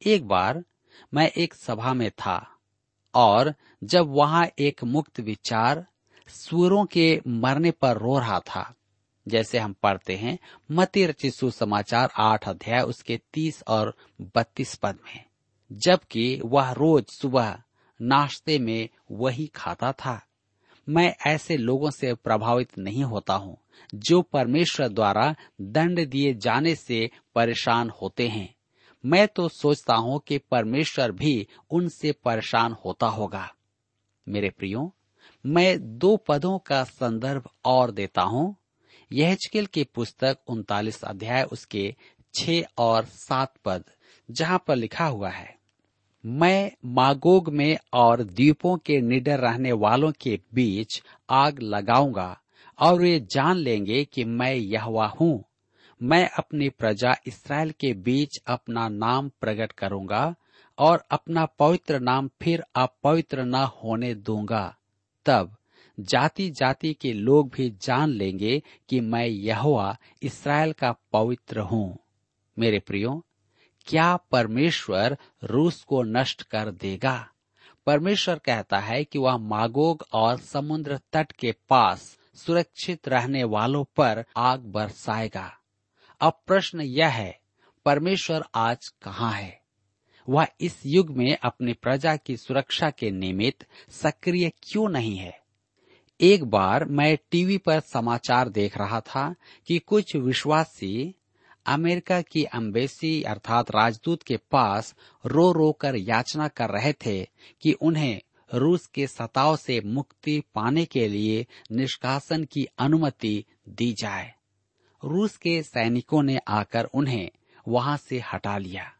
एक 0.01 0.27
बार 0.27 0.63
मैं 1.13 1.27
एक 1.27 1.53
सभा 1.53 1.93
में 1.93 2.09
था 2.11 2.37
और 3.13 3.53
जब 3.83 4.07
वहाँ 4.07 4.45
एक 4.59 4.83
मुक्त 4.83 5.19
विचार 5.19 5.85
सूरों 6.29 6.85
के 6.85 7.21
मरने 7.27 7.71
पर 7.71 7.97
रो 7.97 8.17
रहा 8.19 8.39
था, 8.39 8.73
जैसे 9.27 9.57
हम 9.57 9.73
पढ़ते 9.73 10.15
हैं 10.15 10.37
मती 10.71 11.05
रचित 11.05 11.33
सुसमाचार 11.33 12.09
आठ 12.17 12.47
अध्याय 12.49 12.81
उसके 12.81 13.19
तीस 13.33 13.63
और 13.67 13.95
बत्तीस 14.35 14.75
पद 14.75 14.99
में, 15.05 15.23
जबकि 15.71 16.41
वह 16.45 16.71
रोज 16.71 17.05
सुबह 17.09 17.61
नाश्ते 17.99 18.59
में 18.59 18.89
वही 19.11 19.47
खाता 19.47 19.91
था। 19.91 20.21
मैं 20.87 21.13
ऐसे 21.27 21.57
लोगों 21.57 21.89
से 21.91 22.13
प्रभावित 22.13 22.77
नहीं 22.77 23.03
होता 23.03 23.33
हूँ। 23.33 23.60
जो 23.95 24.21
परमेश्वर 24.21 24.87
द्वारा 24.87 25.35
दंड 25.61 26.05
दिए 26.07 26.33
जाने 26.33 26.75
से 26.75 27.09
परेशान 27.35 27.89
होते 28.01 28.27
हैं। 28.27 28.53
मैं 29.03 29.27
तो 29.27 29.47
सोचता 29.49 29.95
हूँ 29.95 30.21
कि 30.27 30.37
परमेश्वर 30.37 31.11
भी 31.11 31.47
उनसे 31.71 32.11
परेशान 32.11 32.75
होता 32.85 33.07
होगा। 33.07 33.47
मेरे 34.27 34.49
प्रियो, 34.49 34.93
मैं 35.45 35.97
दो 35.97 36.15
पदों 36.17 36.57
का 36.59 36.83
संदर्भ 36.83 37.49
और 37.65 37.91
देता 37.91 38.21
हूँ। 38.21 38.55
यहचकेल 39.11 39.65
की 39.65 39.83
पुस्तक 39.83 40.37
उनतालीस 40.47 41.03
अध्याय 41.03 41.43
उसके 41.43 41.95
छ 42.33 42.61
और 42.77 43.05
सात 43.05 43.53
पद, 43.65 43.83
जहाँ 44.29 44.63
पर 44.67 44.75
लिखा 44.75 45.05
हुआ 45.05 45.29
है, 45.29 45.55
मैं 46.23 46.71
मागोग 46.85 47.49
में 47.49 47.77
और 47.93 48.23
द्वीपों 48.23 48.77
के 48.77 48.99
निडर 49.01 49.39
रहने 49.39 49.71
वालों 49.71 50.11
के 50.21 50.39
बीच 50.53 51.01
आग 51.29 51.59
लगाऊँगा 51.61 52.40
और 52.81 53.01
वे 53.01 53.19
जान 53.19 53.57
लेंगे 53.57 54.05
कि 54.05 54.23
मैं 54.23 54.53
यहवा 54.53 55.07
हूँ। 55.07 55.43
मैं 56.01 56.29
अपनी 56.29 56.69
प्रजा 56.69 57.15
इसराइल 57.27 57.71
के 57.71 57.93
बीच 57.93 58.37
अपना 58.47 58.89
नाम 58.89 59.29
प्रकट 59.29 59.71
करूँगा 59.71 60.35
और 60.77 61.03
अपना 61.11 61.45
पवित्र 61.45 61.99
नाम 61.99 62.29
फिर 62.41 62.63
अपवित्र 62.75 63.43
न 63.43 63.55
होने 63.55 64.13
दूँगा। 64.15 64.75
तब 65.25 65.55
जाति 65.99 66.49
जाति 66.49 66.93
के 66.93 67.13
लोग 67.13 67.49
भी 67.49 67.69
जान 67.69 68.09
लेंगे 68.09 68.63
कि 68.89 68.99
मैं 68.99 69.25
यहोवा 69.25 69.97
इसराइल 70.23 70.71
का 70.71 70.95
पवित्र 71.13 71.59
हूँ। 71.59 71.97
मेरे 72.59 72.79
प्रियो, 72.79 73.25
क्या 73.87 74.15
परमेश्वर 74.15 75.17
रूस 75.43 75.83
को 75.83 76.03
नष्ट 76.03 76.41
कर 76.41 76.71
देगा? 76.71 77.27
परमेश्वर 77.85 78.35
कहता 78.35 78.79
है 78.79 79.03
कि 79.03 79.19
वह 79.19 79.37
मागोग 79.37 80.05
और 80.13 80.37
समुद्र 80.37 80.99
तट 81.13 81.31
के 81.31 81.55
पास 81.69 82.17
सुरक्षित 82.33 83.07
रहने 83.07 83.43
वालों 83.43 83.83
पर 83.83 84.25
आग 84.37 84.59
बरसाएगा। 84.59 85.57
अब 86.21 86.41
प्रश्न 86.47 86.81
यह 86.81 87.07
है, 87.07 87.39
परमेश्वर 87.85 88.43
आज 88.55 88.87
कहाँ 88.87 89.33
है? 89.33 89.61
वह 90.29 90.47
इस 90.61 90.81
युग 90.85 91.09
में 91.09 91.37
अपनी 91.43 91.73
प्रजा 91.73 92.15
की 92.15 92.37
सुरक्षा 92.37 92.89
के 92.89 93.11
निमित्त 93.11 93.65
सक्रिय 93.89 94.49
क्यों 94.49 94.89
नहीं 94.89 95.17
है? 95.17 95.41
एक 96.21 96.43
बार 96.43 96.85
मैं 96.85 97.17
टीवी 97.31 97.57
पर 97.57 97.79
समाचार 97.79 98.49
देख 98.49 98.77
रहा 98.77 98.99
था 98.99 99.35
कि 99.67 99.79
कुछ 99.79 100.15
विश्वासी 100.15 101.15
अमेरिका 101.65 102.21
की 102.21 102.43
अम्बेसी 102.43 103.23
अर्थात 103.23 103.71
राजदूत 103.71 104.23
के 104.23 104.37
पास 104.37 104.95
रो 105.25 105.51
रो 105.51 105.71
कर 105.71 105.95
याचना 105.95 106.47
कर 106.47 106.69
रहे 106.69 106.93
थे 106.93 107.23
कि 107.61 107.71
उन्हें 107.71 108.21
रूस 108.53 108.85
के 108.85 109.07
सताव 109.07 109.57
से 109.57 109.81
मुक्ति 109.81 110.43
पाने 110.55 110.85
के 110.85 111.07
लिए 111.07 111.45
निष्कासन 111.71 112.43
की 112.43 112.67
अनुमति 112.79 113.45
दी 113.69 113.93
जाए। 113.93 114.33
रूस 115.05 115.37
के 115.37 115.63
सैनिकों 115.63 116.23
ने 116.23 116.37
आकर 116.37 116.83
उन्हें 116.83 117.31
वहाँ 117.67 117.97
से 117.97 118.19
हटा 118.33 118.57
लिया। 118.57 118.93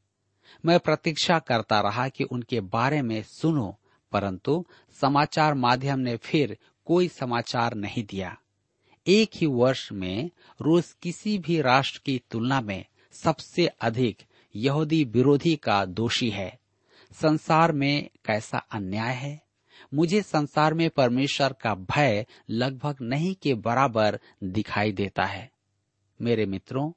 मैं 0.66 0.80
प्रतीक्षा 0.80 1.40
करता 1.40 1.82
रहा 1.82 2.10
कि 2.10 2.24
उनके 2.24 2.60
बारे 2.60 3.02
में 3.02 3.24
सुनो, 3.24 3.80
परंतु 4.12 4.66
समाचार 5.02 5.54
माध्यम 5.54 6.00
ने 6.00 6.18
फिर 6.18 6.58
कोई 6.86 7.08
समाचार 7.08 7.74
नहीं 7.74 8.04
दिया। 8.04 8.38
एक 9.08 9.30
ही 9.36 9.46
वर्ष 9.46 9.92
में 9.92 10.30
रूस 10.62 10.98
किसी 11.02 11.38
भी 11.38 11.62
राष्ट्र 11.62 12.02
की 12.06 12.22
तुलना 12.32 12.62
में 12.62 12.86
सबसे 13.12 13.68
अधिक 13.68 14.24
यहूदी 14.56 15.04
विरोधी 15.04 15.56
का 15.56 15.86
दोषी 15.86 16.30
है। 16.30 16.61
संसार 17.14 17.72
में 17.72 18.10
कैसा 18.26 18.58
अन्याय 18.58 19.14
है? 19.14 19.42
मुझे 19.94 20.22
संसार 20.22 20.74
में 20.74 20.90
परमेश्वर 20.90 21.54
का 21.54 21.76
भय 21.76 22.26
लगभग 22.50 22.96
नहीं 23.02 23.36
के 23.36 23.54
बराबर 23.54 24.20
दिखाई 24.44 24.92
देता 24.92 25.24
है। 25.24 25.52
मेरे 26.22 26.46
मित्रों, 26.46 26.92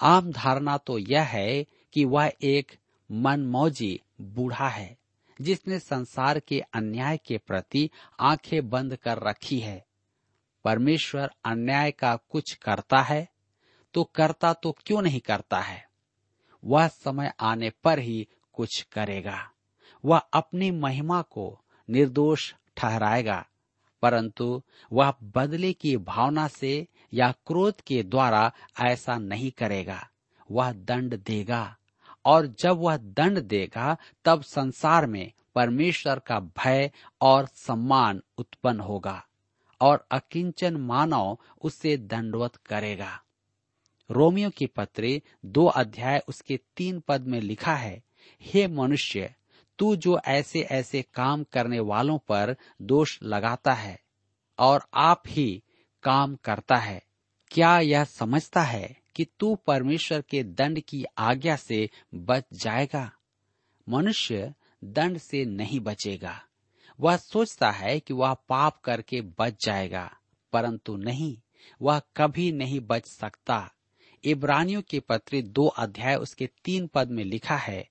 आम 0.00 0.32
धारणा 0.32 0.78
तो 0.78 0.98
यह 0.98 1.22
है 1.22 1.66
कि 1.92 2.04
वह 2.04 2.32
एक 2.42 2.72
मनमौजी 3.12 4.00
बूढ़ा 4.20 4.68
है, 4.68 4.98
जिसने 5.40 5.78
संसार 5.78 6.40
के 6.40 6.60
अन्याय 6.60 7.16
के 7.16 7.38
प्रति 7.38 7.90
आँखें 8.20 8.70
बंद 8.70 8.96
कर 8.96 9.18
रखी 9.18 9.60
है। 9.60 9.86
परमेश्वर 10.64 11.30
अन्याय 11.44 11.90
का 11.90 12.16
कुछ 12.16 12.54
करता 12.54 13.02
है 13.02 13.28
तो 13.94 14.04
करता 14.04 14.52
तो 14.52 14.76
क्यों 14.86 15.02
नहीं 15.02 15.20
करता 15.20 15.60
है? 15.60 15.88
वह 16.64 16.88
समय 16.88 17.32
आने 17.40 17.70
पर 17.70 17.98
ही 17.98 18.28
कुछ 18.52 18.82
करेगा। 18.92 19.50
वह 20.04 20.18
अपनी 20.18 20.70
महिमा 20.70 21.20
को 21.22 21.60
निर्दोष 21.88 22.52
ठहराएगा, 22.76 23.44
परंतु 24.02 24.62
वह 24.92 25.14
बदले 25.34 25.72
की 25.72 25.96
भावना 25.96 26.48
से 26.48 26.86
या 27.12 27.30
क्रोध 27.46 27.80
के 27.80 28.02
द्वारा 28.02 28.52
ऐसा 28.80 29.16
नहीं 29.18 29.50
करेगा। 29.50 30.08
वह 30.50 30.72
दंड 30.72 31.18
देगा, 31.18 31.76
और 32.24 32.46
जब 32.46 32.78
वह 32.78 32.96
दंड 32.96 33.38
देगा, 33.38 33.96
तब 34.24 34.42
संसार 34.42 35.06
में 35.06 35.32
परमेश्वर 35.54 36.18
का 36.18 36.40
भय 36.40 36.90
और 37.20 37.46
सम्मान 37.46 38.22
उत्पन्न 38.38 38.80
होगा, 38.80 39.24
और 39.80 40.06
अकिंचन 40.10 40.76
मानव 40.76 41.38
उससे 41.62 41.96
दंडवत 41.96 42.56
करेगा। 42.56 43.20
रोमियो 44.10 44.50
की 44.50 44.66
पत्री 44.66 45.22
दो 45.44 45.66
अध्याय 45.66 46.22
उसके 46.28 46.60
तीन 46.76 47.00
पद 47.00 47.26
में 47.26 47.40
लिखा 47.40 47.74
है, 47.74 48.02
हे 48.42 48.66
मनुष्य 48.66 49.34
तू 49.78 49.96
जो 49.96 50.18
ऐसे 50.24 50.60
ऐसे 50.60 51.02
काम 51.14 51.44
करने 51.44 51.80
वालों 51.80 52.18
पर 52.18 52.56
दोष 52.82 53.18
लगाता 53.22 53.72
है 53.72 53.98
और 54.58 54.86
आप 54.94 55.22
ही 55.26 55.62
काम 56.02 56.34
करता 56.34 56.76
है, 56.76 57.02
क्या 57.50 57.78
यह 57.78 58.04
समझता 58.04 58.62
है 58.62 58.96
कि 59.16 59.26
तू 59.38 59.54
परमेश्वर 59.54 60.20
के 60.20 60.42
दंड 60.42 60.80
की 60.80 61.04
आज्ञा 61.18 61.56
से 61.56 61.88
बच 62.14 62.44
जाएगा? 62.52 63.10
मनुष्य 63.88 64.54
दंड 64.84 65.18
से 65.18 65.44
नहीं 65.44 65.80
बचेगा। 65.80 66.40
वह 67.00 67.16
सोचता 67.16 67.70
है 67.70 68.00
कि 68.00 68.14
वह 68.14 68.34
पाप 68.34 68.80
करके 68.80 69.20
बच 69.20 69.66
जाएगा, 69.66 70.10
परंतु 70.52 70.96
नहीं, 70.96 71.36
वह 71.82 72.00
कभी 72.16 72.52
नहीं 72.52 72.80
बच 72.80 73.06
सकता। 73.06 73.70
इब्रानियों 74.24 74.82
के 74.82 75.00
पत्री 75.00 75.42
दो 75.42 75.66
अध्याय 75.66 76.14
उसके 76.14 76.48
तीन 76.64 76.86
पद 76.86 77.10
में 77.10 77.24
लिखा 77.24 77.56
है 77.56 77.88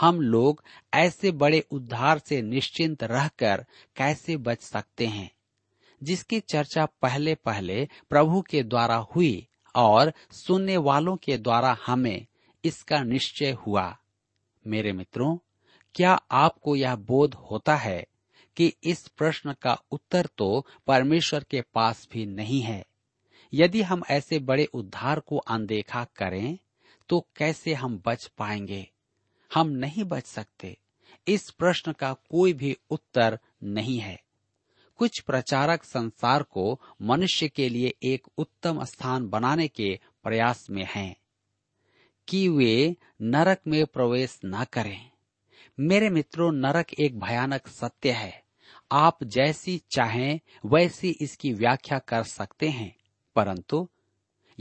हम 0.00 0.20
लोग 0.20 0.64
ऐसे 0.94 1.30
बड़े 1.30 1.60
उद्धार 1.70 2.18
से 2.18 2.42
निश्चिंत 2.42 3.04
रहकर 3.04 3.66
कैसे 3.96 4.36
बच 4.36 4.60
सकते 4.60 5.06
हैं? 5.06 5.30
जिसकी 6.02 6.40
चर्चा 6.40 6.86
पहले 6.86 7.34
पहले 7.34 7.88
प्रभु 8.10 8.42
के 8.42 8.62
द्वारा 8.62 8.96
हुई 8.96 9.48
और 9.76 10.12
सुनने 10.30 10.76
वालों 10.76 11.16
के 11.16 11.38
द्वारा 11.38 11.78
हमें 11.86 12.26
इसका 12.64 13.02
निश्चय 13.02 13.50
हुआ। 13.50 13.98
मेरे 14.66 14.92
मित्रों, 14.92 15.38
क्या 15.94 16.12
आपको 16.30 16.76
यह 16.76 16.96
बोध 16.96 17.34
होता 17.34 17.76
है 17.76 18.06
कि 18.56 18.72
इस 18.84 19.08
प्रश्न 19.08 19.54
का 19.62 19.78
उत्तर 19.90 20.26
तो 20.38 20.66
परमेश्वर 20.86 21.44
के 21.44 21.60
पास 21.60 22.08
भी 22.12 22.26
नहीं 22.26 22.60
है? 22.60 22.86
यदि 23.54 23.82
हम 23.82 24.02
ऐसे 24.10 24.38
बड़े 24.38 24.64
उद्धार 24.64 25.20
को 25.20 25.36
अनदेखा 25.36 26.04
करें 26.04 26.58
तो 27.08 27.26
कैसे 27.36 27.74
हम 27.74 28.02
बच 28.06 28.30
पाएँगे? 28.38 28.90
हम 29.54 29.68
नहीं 29.68 30.04
बच 30.04 30.26
सकते। 30.26 30.78
इस 31.28 31.50
प्रश्न 31.50 31.92
का 31.92 32.12
कोई 32.12 32.52
भी 32.52 32.76
उत्तर 32.90 33.38
नहीं 33.62 33.98
है। 33.98 34.22
कुछ 34.96 35.20
प्रचारक 35.20 35.84
संसार 35.84 36.42
को 36.42 36.80
मनुष्य 37.02 37.48
के 37.48 37.68
लिए 37.68 37.94
एक 38.02 38.26
उत्तम 38.38 38.84
स्थान 38.84 39.28
बनाने 39.28 39.68
के 39.68 40.00
प्रयास 40.22 40.70
में 40.70 40.86
हैं 40.90 41.16
कि 42.28 42.48
वे 42.48 42.96
नरक 43.22 43.60
में 43.66 43.86
प्रवेश 43.86 44.40
न 44.44 44.64
करें। 44.64 45.10
मेरे 45.80 46.10
मित्रों, 46.10 46.52
नरक 46.52 46.94
एक 46.94 47.20
भयानक 47.20 47.68
सत्य 47.68 48.12
है। 48.12 48.42
आप 48.92 49.24
जैसी 49.24 49.82
चाहें, 49.90 50.40
वैसी 50.66 51.10
इसकी 51.20 51.52
व्याख्या 51.52 51.98
कर 51.98 52.22
सकते 52.22 52.68
हैं। 52.68 52.96
परंतु 53.36 53.88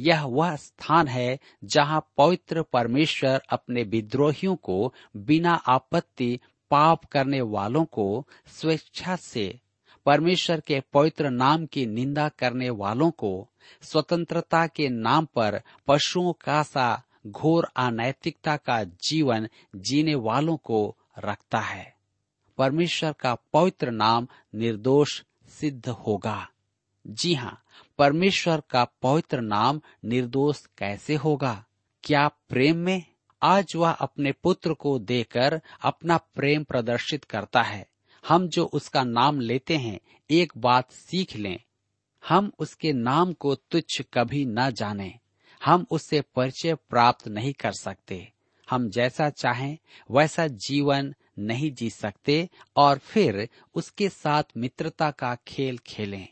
यह 0.02 0.24
वह 0.24 0.56
स्थान 0.56 1.08
है 1.08 1.40
जहाँ 1.64 2.08
पवित्र 2.18 2.62
परमेश्वर 2.62 3.42
अपने 3.50 3.84
विद्रोहियों 3.84 4.56
को 4.56 4.94
बिना 5.18 5.54
आपत्ति 5.54 6.40
पाप 6.72 7.06
करने 7.06 7.42
वालों 7.42 7.86
को 7.86 8.28
स्वेच्छा 8.48 9.16
से, 9.16 9.60
परमेश्वर 10.06 10.60
के 10.60 10.80
पवित्र 10.94 11.30
नाम 11.30 11.66
की 11.66 11.86
निंदा 11.86 12.30
करने 12.30 12.70
वालों 12.70 13.12
को 13.12 13.48
स्वतंत्रता 13.82 14.68
के 14.68 14.90
नाम 14.90 15.26
पर 15.26 15.62
पशुओं 15.88 16.34
का 16.34 16.64
सा 16.64 17.04
घोर 17.28 17.68
अनैतिकता 17.76 18.58
का 18.58 18.84
जीवन 18.84 19.48
जीने 19.76 20.16
वालों 20.16 20.58
को 20.58 20.96
रखता 21.20 21.60
है। 21.60 21.96
परमेश्वर 22.58 23.14
का 23.20 23.36
पवित्र 23.54 23.92
नाम 23.92 24.28
निर्दोष 24.56 25.24
सिद्ध 25.48 25.90
होगा। 25.90 26.48
जी 27.08 27.34
हाँ 27.34 27.64
परमेश्वर 28.02 28.62
का 28.70 28.84
पवित्र 28.84 29.42
नाम 29.42 29.82
निर्दोष 30.06 30.66
कैसे 30.78 31.16
होगा? 31.16 31.66
क्या 32.04 32.28
प्रेम 32.28 32.78
में? 32.78 33.04
आज 33.42 33.76
वह 33.76 33.92
अपने 33.92 34.32
पुत्र 34.32 34.74
को 34.74 35.00
देकर 35.00 35.62
अपना 35.82 36.18
प्रेम 36.18 36.64
प्रदर्शित 36.64 37.24
करता 37.24 37.62
है। 37.62 37.88
हम 38.28 38.48
जो 38.48 38.66
उसका 38.66 39.04
नाम 39.04 39.40
लेते 39.40 39.78
हैं, 39.78 40.00
एक 40.30 40.54
बात 40.58 40.92
सीख 40.92 41.36
लें। 41.36 41.60
हम 42.30 42.52
उसके 42.60 42.94
नाम 42.94 43.34
को 43.34 43.56
तुच्छ 43.56 44.02
कभी 44.14 44.46
न 44.46 44.72
जाने। 44.72 45.20
हम 45.66 45.86
उससे 45.92 46.22
परिचय 46.22 46.76
प्राप्त 46.76 47.28
नहीं 47.28 47.54
कर 47.54 47.72
सकते। 47.72 48.32
हम 48.70 48.90
जैसा 48.90 49.30
चाहें, 49.30 49.78
वैसा 50.12 50.48
जीवन 50.48 51.16
नहीं 51.40 51.72
जी 51.72 51.90
सकते 51.90 52.50
और 52.76 52.98
फिर 52.98 53.50
उसके 53.76 54.10
साथ 54.10 54.44
मित्रता 54.58 55.12
का 55.12 55.36
खेल 55.48 55.78
खेलें। 55.78 56.28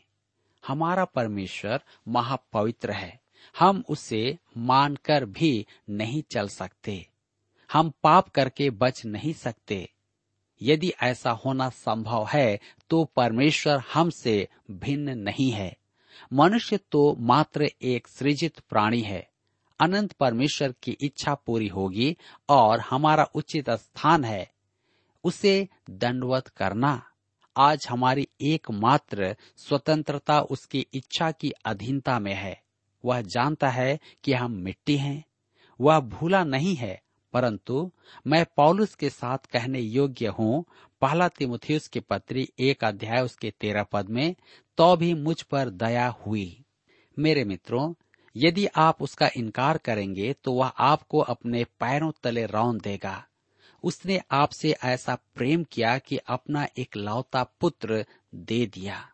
हमारा 0.66 1.04
परमेश्वर 1.04 1.82
महापवित्र 2.08 2.90
है। 2.90 3.20
हम 3.58 3.84
उसे 3.88 4.38
मानकर 4.56 5.24
भी 5.24 5.66
नहीं 5.90 6.22
चल 6.22 6.48
सकते। 6.48 7.08
हम 7.72 7.92
पाप 8.02 8.28
करके 8.28 8.70
बच 8.70 9.06
नहीं 9.06 9.32
सकते। 9.32 9.90
यदि 10.62 10.92
ऐसा 11.02 11.30
होना 11.30 11.68
संभव 11.68 12.28
है 12.32 12.60
तो 12.90 13.04
परमेश्वर 13.04 13.82
हमसे 13.94 14.48
भिन्न 14.70 15.18
नहीं 15.18 15.50
है। 15.50 15.76
मनुष्य 16.32 16.76
तो 16.76 17.16
मात्र 17.18 17.68
एक 17.82 18.08
सृजित 18.08 18.58
प्राणी 18.58 19.00
है। 19.00 19.30
अनंत 19.80 20.12
परमेश्वर 20.12 20.74
की 20.82 20.96
इच्छा 21.00 21.34
पूरी 21.34 21.68
होगी 21.68 22.16
और 22.48 22.80
हमारा 22.80 23.24
उचित 23.24 23.70
स्थान 23.70 24.24
है। 24.24 24.50
उसे 25.24 25.68
दंडवत 25.90 26.48
करना। 26.48 27.09
आज 27.60 27.86
हमारी 27.90 28.26
एकमात्र 28.42 29.34
स्वतंत्रता 29.58 30.40
उसकी 30.50 30.86
इच्छा 30.94 31.30
की 31.30 31.50
अधीनता 31.66 32.18
में 32.18 32.34
है। 32.34 32.60
वह 33.04 33.20
जानता 33.24 33.68
है 33.68 33.98
कि 34.24 34.32
हम 34.32 34.52
मिट्टी 34.58 34.96
हैं। 34.96 35.24
वह 35.80 35.98
भूला 36.00 36.42
नहीं 36.44 36.74
है, 36.76 37.00
परंतु 37.34 37.90
मैं 38.26 38.44
पॉलुस 38.56 38.94
के 38.94 39.10
साथ 39.10 39.38
कहने 39.52 39.80
योग्य 39.80 40.26
हूँ, 40.28 40.64
पहला 41.02 41.28
तिमुथियुस 41.28 41.88
के 41.88 42.00
पत्री 42.00 42.48
एक 42.58 42.84
अध्याय 42.84 43.22
उसके 43.22 43.50
तेरह 43.50 43.82
पद 43.82 44.08
में 44.08 44.34
तो 44.78 44.94
भी 44.96 45.12
मुझ 45.14 45.40
पर 45.42 45.70
दया 45.70 46.08
हुई। 46.26 46.64
मेरे 47.16 47.44
मित्रों, 47.44 47.92
यदि 48.36 48.66
आप 48.66 49.02
उसका 49.02 49.30
इनकार 49.36 49.78
करेंगे 49.78 50.32
तो 50.44 50.52
वह 50.52 50.66
आपको 50.66 51.18
अपने 51.20 51.64
पैरों 51.80 52.10
तले 52.22 52.46
रौन 52.46 52.78
देगा। 52.78 53.24
उसने 53.82 54.20
आपसे 54.30 54.76
ऐसा 54.84 55.14
प्रेम 55.14 55.64
किया 55.64 55.98
कि 55.98 56.16
अपना 56.16 56.68
एक 56.78 56.96
लौता 56.96 57.44
पुत्र 57.44 58.06
दे 58.34 58.66
दिया। 58.66 59.08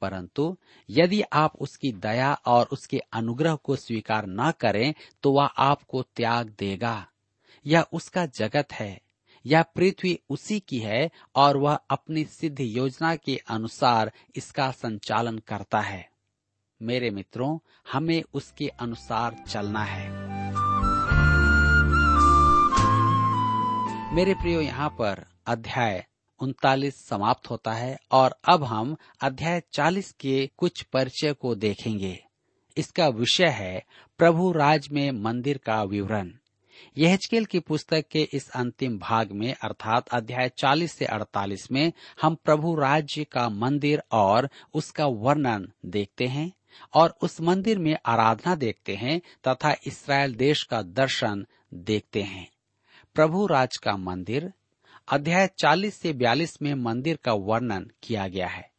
परंतु 0.00 0.58
यदि 0.90 1.22
आप 1.22 1.56
उसकी 1.56 1.92
दया 1.92 2.34
और 2.34 2.66
उसके 2.72 2.98
अनुग्रह 2.98 3.54
को 3.54 3.76
स्वीकार 3.76 4.26
न 4.26 4.52
करें 4.60 4.94
तो 5.22 5.32
वह 5.32 5.44
आपको 5.44 6.02
त्याग 6.02 6.54
देगा। 6.58 7.06
यह 7.66 7.86
उसका 7.92 8.26
जगत 8.26 8.72
है। 8.72 9.00
यह 9.46 9.62
पृथ्वी 9.62 10.20
उसी 10.30 10.60
की 10.60 10.78
है 10.78 11.10
और 11.34 11.56
वह 11.56 11.74
अपनी 11.74 12.24
सिद्ध 12.24 12.60
योजना 12.60 13.16
के 13.16 13.36
अनुसार 13.36 14.12
इसका 14.36 14.70
संचालन 14.70 15.38
करता 15.38 15.80
है। 15.80 16.10
मेरे 16.82 17.10
मित्रों, 17.10 17.58
हमें 17.92 18.22
उसके 18.34 18.68
अनुसार 18.68 19.44
चलना 19.48 19.84
है। 19.84 20.31
मेरे 24.12 24.34
प्रियो, 24.34 24.60
यहाँ 24.60 24.88
पर 24.88 25.24
अध्याय 25.46 26.06
उनतालीस 26.40 27.08
समाप्त 27.08 27.50
होता 27.50 27.72
है 27.72 27.98
और 28.10 28.34
अब 28.48 28.64
हम 28.64 28.96
अध्याय 29.22 29.62
चालीस 29.72 30.12
के 30.12 30.50
कुछ 30.56 30.82
परिचय 30.82 31.32
को 31.32 31.54
देखेंगे। 31.54 32.24
इसका 32.76 33.08
विषय 33.08 33.46
है 33.46 33.84
प्रभु 34.18 34.52
राज 34.52 34.88
में 34.88 35.10
मंदिर 35.10 35.58
का 35.58 35.82
विवरण। 35.82 36.30
यहजकेल 36.98 37.44
की 37.44 37.58
पुस्तक 37.58 38.04
के 38.10 38.28
इस 38.32 38.50
अंतिम 38.50 38.98
भाग 38.98 39.32
में, 39.32 39.54
अर्थात 39.54 40.08
अध्याय 40.08 40.48
40 40.48 40.92
से 40.92 41.04
48 41.04 41.72
में, 41.72 41.92
हम 42.22 42.34
प्रभु 42.34 42.74
राज्य 42.74 43.24
का 43.24 43.48
मंदिर 43.48 44.02
और 44.12 44.48
उसका 44.74 45.06
वर्णन 45.06 45.72
देखते 45.86 46.26
हैं 46.26 46.52
और 46.94 47.14
उस 47.22 47.40
मंदिर 47.40 47.78
में 47.78 47.96
आराधना 48.06 48.54
देखते 48.54 48.94
हैं 48.94 49.20
तथा 49.48 49.76
इसराइल 49.86 50.34
देश 50.34 50.62
का 50.62 50.82
दर्शन 50.82 51.46
देखते 51.74 52.22
हैं। 52.22 52.48
प्रभु 53.14 53.46
राज 53.46 53.76
का 53.76 53.96
मंदिर, 53.96 54.52
अध्याय 55.08 55.46
40 55.58 55.94
से 55.94 56.12
42 56.12 56.62
में 56.62 56.74
मंदिर 56.74 57.18
का 57.24 57.32
वर्णन 57.32 57.90
किया 58.02 58.28
गया 58.28 58.46
है। 58.46 58.70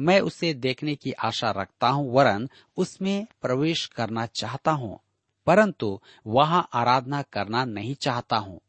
मैं 0.00 0.20
उसे 0.20 0.54
देखने 0.54 0.94
की 0.94 1.12
आशा 1.12 1.50
रखता 1.50 1.88
हूँ, 1.88 2.12
वरन 2.12 2.48
उसमें 2.76 3.26
प्रवेश 3.42 3.86
करना 3.86 4.26
चाहता 4.26 4.70
हूँ, 4.70 4.98
परंतु 5.46 6.00
वहाँ 6.26 6.68
आराधना 6.74 7.22
करना 7.22 7.64
नहीं 7.64 7.94
चाहता 7.94 8.36
हूँ। 8.36 8.60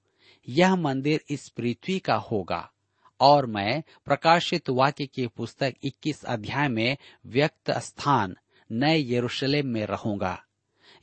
यह 0.47 0.75
मंदिर 0.75 1.21
इस 1.29 1.49
पृथ्वी 1.49 1.99
का 1.99 2.15
होगा, 2.15 2.71
और 3.19 3.45
मैं 3.45 3.83
प्रकाशित 4.05 4.69
वाक्य 4.69 5.05
की 5.05 5.27
पुस्तक 5.27 5.73
21 5.83 6.23
अध्याय 6.23 6.67
में 6.67 6.97
व्यक्त 7.25 7.71
स्थान 7.71 8.35
नए 8.71 9.03
यरूशलेम 9.13 9.67
में 9.67 9.85
रहूँगा। 9.85 10.43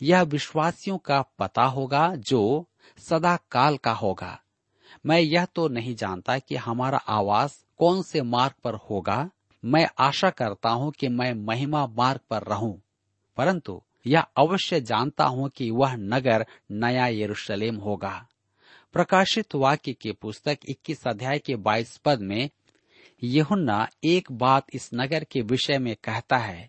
यह 0.03 0.23
विश्वासियों 0.23 0.99
का 0.99 1.23
पता 1.39 1.63
होगा 1.63 2.15
जो 2.17 2.69
सदा 3.01 3.37
काल 3.51 3.77
का 3.77 3.93
होगा। 3.93 4.39
मैं 5.07 5.19
यह 5.21 5.45
तो 5.45 5.67
नहीं 5.69 5.95
जानता 5.95 6.39
कि 6.39 6.57
हमारा 6.57 6.99
आवास 6.99 7.65
कौन 7.79 8.03
से 8.03 8.23
मार्ग 8.23 8.55
पर 8.65 8.75
होगा। 8.91 9.29
मैं 9.63 9.87
आशा 9.99 10.31
करता 10.31 10.71
हूँ 10.71 10.93
कि 10.93 11.09
मैं 11.09 11.33
महिमा 11.37 11.87
मार्ग 11.89 12.21
पर 12.31 12.43
रहूँ, 12.43 12.81
परंतु 13.39 13.81
यह 14.07 14.27
अवश्य 14.37 14.81
जानता 14.81 15.25
हूँ 15.25 15.49
कि 15.49 15.71
वह 15.71 15.95
नगर 15.97 16.47
नया 16.71 17.07
यरूशलेम 17.07 17.77
होगा। 17.77 18.27
प्रकाशित 18.95 19.55
वाक्य 19.55 19.93
की 19.93 20.13
पुस्तक 20.13 20.59
21 20.69 21.07
अध्याय 21.07 21.39
के 21.39 21.57
22 21.57 21.97
पद 21.97 22.21
में, 22.21 22.49
यहुन्ना 23.23 23.87
एक 24.05 24.31
बात 24.33 24.67
इस 24.75 24.91
नगर 24.95 25.25
के 25.25 25.41
विषय 25.43 25.79
में 25.79 25.95
कहता 26.05 26.37
है, 26.37 26.69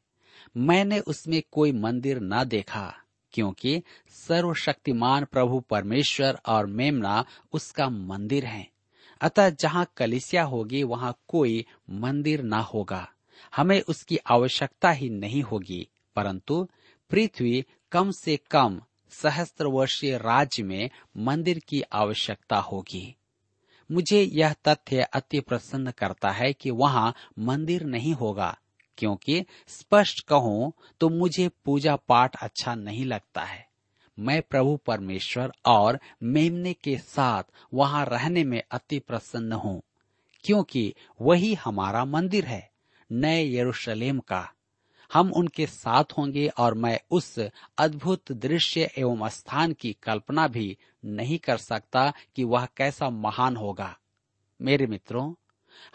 मैंने 0.58 1.00
उसमें 1.00 1.42
कोई 1.52 1.72
मंदिर 1.72 2.20
न 2.22 2.44
देखा। 2.44 2.94
क्योंकि 3.32 3.84
सर्वशक्तिमान 4.10 5.26
प्रभु 5.26 5.60
परमेश्वर 5.60 6.40
और 6.46 6.66
मेमना 6.66 7.26
उसका 7.54 7.90
मंदिर 7.90 8.46
है। 8.46 8.68
अतः 9.22 9.50
जहाँ 9.50 9.88
कलिसिया 9.98 10.44
होगी, 10.44 10.84
वहाँ 10.84 11.18
कोई 11.28 11.66
मंदिर 11.90 12.44
न 12.44 12.54
होगा। 12.54 13.10
हमें 13.56 13.82
उसकी 13.82 14.18
आवश्यकता 14.18 14.92
ही 14.92 15.10
नहीं 15.10 15.42
होगी, 15.42 15.88
परंतु 16.16 16.68
पृथ्वी 17.10 17.66
कम 17.92 18.12
से 18.12 18.40
कम 18.52 18.82
सहस्त्र 19.10 19.66
वर्षीय 19.66 20.18
राज्य 20.18 20.64
में 20.64 20.90
मंदिर 21.18 21.60
की 21.60 21.82
आवश्यकता 21.82 22.58
होगी। 22.58 23.16
मुझे 23.92 24.24
यह 24.24 24.54
तथ्य 24.54 25.02
अति 25.02 25.40
प्रसन्न 25.40 25.92
करता 25.92 26.30
है 26.30 26.54
कि 26.54 26.72
वहाँ 26.72 27.14
मंदिर 27.40 27.84
नहीं 27.84 28.14
होगा। 28.14 28.58
क्योंकि 28.98 29.44
स्पष्ट 29.70 30.26
कहूँ 30.28 30.72
तो 31.02 31.10
मुझे 31.10 31.48
पूजा 31.66 31.96
पाठ 32.08 32.36
अच्छा 32.36 32.76
नहीं 32.76 33.06
लगता 33.06 33.42
है। 33.42 33.66
मैं 34.18 34.42
प्रभु 34.42 34.76
परमेश्वर 34.86 35.52
और 35.66 36.00
मेमने 36.26 36.74
के 36.74 36.98
साथ 36.98 37.44
वहाँ 37.74 38.06
रहने 38.06 38.44
में 38.44 38.62
अति 38.72 39.00
प्रसन्न 39.00 39.54
हूँ, 39.56 39.82
क्योंकि 40.46 40.94
वही 41.22 41.54
हमारा 41.56 42.04
मंदिर 42.06 42.46
है, 42.46 42.70
नए 43.10 43.44
यरूशलेम 43.50 44.20
का। 44.20 44.48
हम 45.12 45.32
उनके 45.32 45.66
साथ 45.66 46.18
होंगे 46.18 46.48
और 46.58 46.74
मैं 46.74 47.00
उस 47.12 47.38
अद्भुत 47.78 48.32
दृश्य 48.32 48.90
एवं 48.98 49.28
स्थान 49.30 49.74
की 49.74 49.96
कल्पना 50.04 50.48
भी 50.48 50.78
नहीं 51.04 51.38
कर 51.40 51.58
सकता 51.58 52.12
कि 52.36 52.44
वह 52.44 52.68
कैसा 52.78 53.10
महान 53.10 53.56
होगा। 53.56 53.96
मेरे 54.60 54.88
मित्रों 54.88 55.32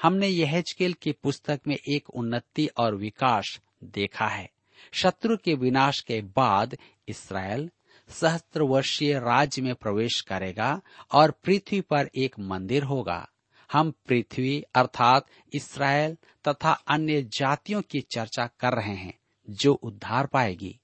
हमने 0.02 0.28
यहेजकेल 0.28 0.92
की 0.92 1.12
पुस्तक 1.12 1.60
में 1.66 1.76
एक 1.76 2.10
उन्नति 2.10 2.66
और 2.66 2.94
विकास 2.94 3.60
देखा 3.84 4.26
है। 4.26 4.50
शत्रु 4.92 5.36
के 5.36 5.54
विनाश 5.54 6.00
के 6.00 6.20
बाद 6.20 6.76
इसराइल 7.08 7.70
सहस्त्र 8.08 8.62
वर्षीय 8.62 9.18
राज्य 9.18 9.62
में 9.62 9.74
प्रवेश 9.74 10.20
करेगा 10.20 10.80
और 11.12 11.30
पृथ्वी 11.30 11.80
पर 11.80 12.10
एक 12.14 12.38
मंदिर 12.38 12.82
होगा। 12.82 13.28
हम 13.72 13.90
पृथ्वी 13.90 14.64
अर्थात 14.74 15.26
इसराइल 15.52 16.16
तथा 16.48 16.72
अन्य 16.72 17.22
जातियों 17.22 17.82
की 17.82 18.00
चर्चा 18.00 18.46
कर 18.60 18.72
रहे 18.72 18.94
हैं, 18.94 19.18
जो 19.50 19.74
उद्धार 19.74 20.26
पाएगी। 20.26 20.78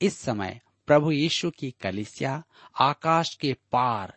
इस 0.00 0.18
समय 0.18 0.60
प्रभु 0.86 1.10
यीशु 1.10 1.50
की 1.50 1.70
कलिसिया 1.70 2.44
आकाश 2.80 3.34
के 3.34 3.52
पार, 3.52 4.14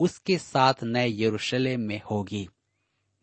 उसके 0.00 0.38
साथ 0.38 0.74
नए 0.82 1.22
यरूशलेम 1.22 1.80
में 1.80 2.00
होगी। 2.10 2.48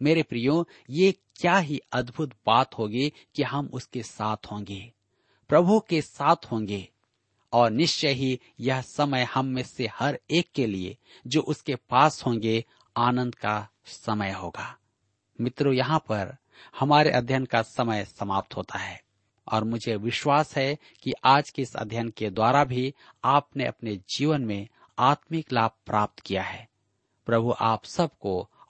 मेरे 0.04 0.24
प्रियो, 0.24 0.68
ये 0.90 1.12
क्या 1.12 1.58
ही 1.58 1.82
अद्भुत 1.94 2.32
बात 2.46 2.78
होगी 2.78 3.14
कि 3.36 3.44
हम 3.44 3.70
उसके 3.74 4.04
साथ 4.04 4.38
होंगे। 4.52 4.92
प्रभु 5.50 5.80
के 5.80 6.02
साथ 6.02 6.36
होंगे। 6.52 6.90
और 7.54 7.72
निश्चय 7.72 8.10
ही 8.10 8.40
यह 8.60 8.82
समय 8.82 9.24
हम 9.24 9.46
में 9.46 9.64
से 9.64 9.88
हर 9.88 10.20
एक 10.30 10.52
के 10.56 10.68
लिए 10.68 10.98
जो 11.28 11.42
उसके 11.42 11.76
पास 11.76 12.26
होंगे, 12.26 12.66
आनंद 12.98 13.36
का 13.36 13.68
समय 13.86 14.32
होगा। 14.32 14.78
मित्रों, 15.42 15.74
यहाँ 15.74 16.00
पर 16.00 16.36
हमारे 16.80 17.12
अध्ययन 17.12 17.46
का 17.46 17.62
समय 17.62 18.06
समाप्त 18.06 18.58
होता 18.58 18.80
है। 18.80 19.04
और 19.48 19.64
मुझे 19.64 19.96
विश्वास 19.96 20.58
है 20.58 20.78
कि 21.04 21.14
आज 21.24 21.50
के 21.50 21.62
इस 21.62 21.76
अध्ययन 21.76 22.10
के 22.10 22.30
द्वारा 22.30 22.64
भी 22.64 22.94
आपने 23.24 23.66
अपने 23.66 23.96
जीवन 23.96 24.42
में 24.42 24.68
आत्मिक 25.00 25.52
लाभ 25.54 25.72
प्राप्त 25.86 26.20
किया 26.20 26.44
है। 26.44 26.70
प्रभु, 27.26 27.54
आप 27.60 27.86
सबको 27.86 28.50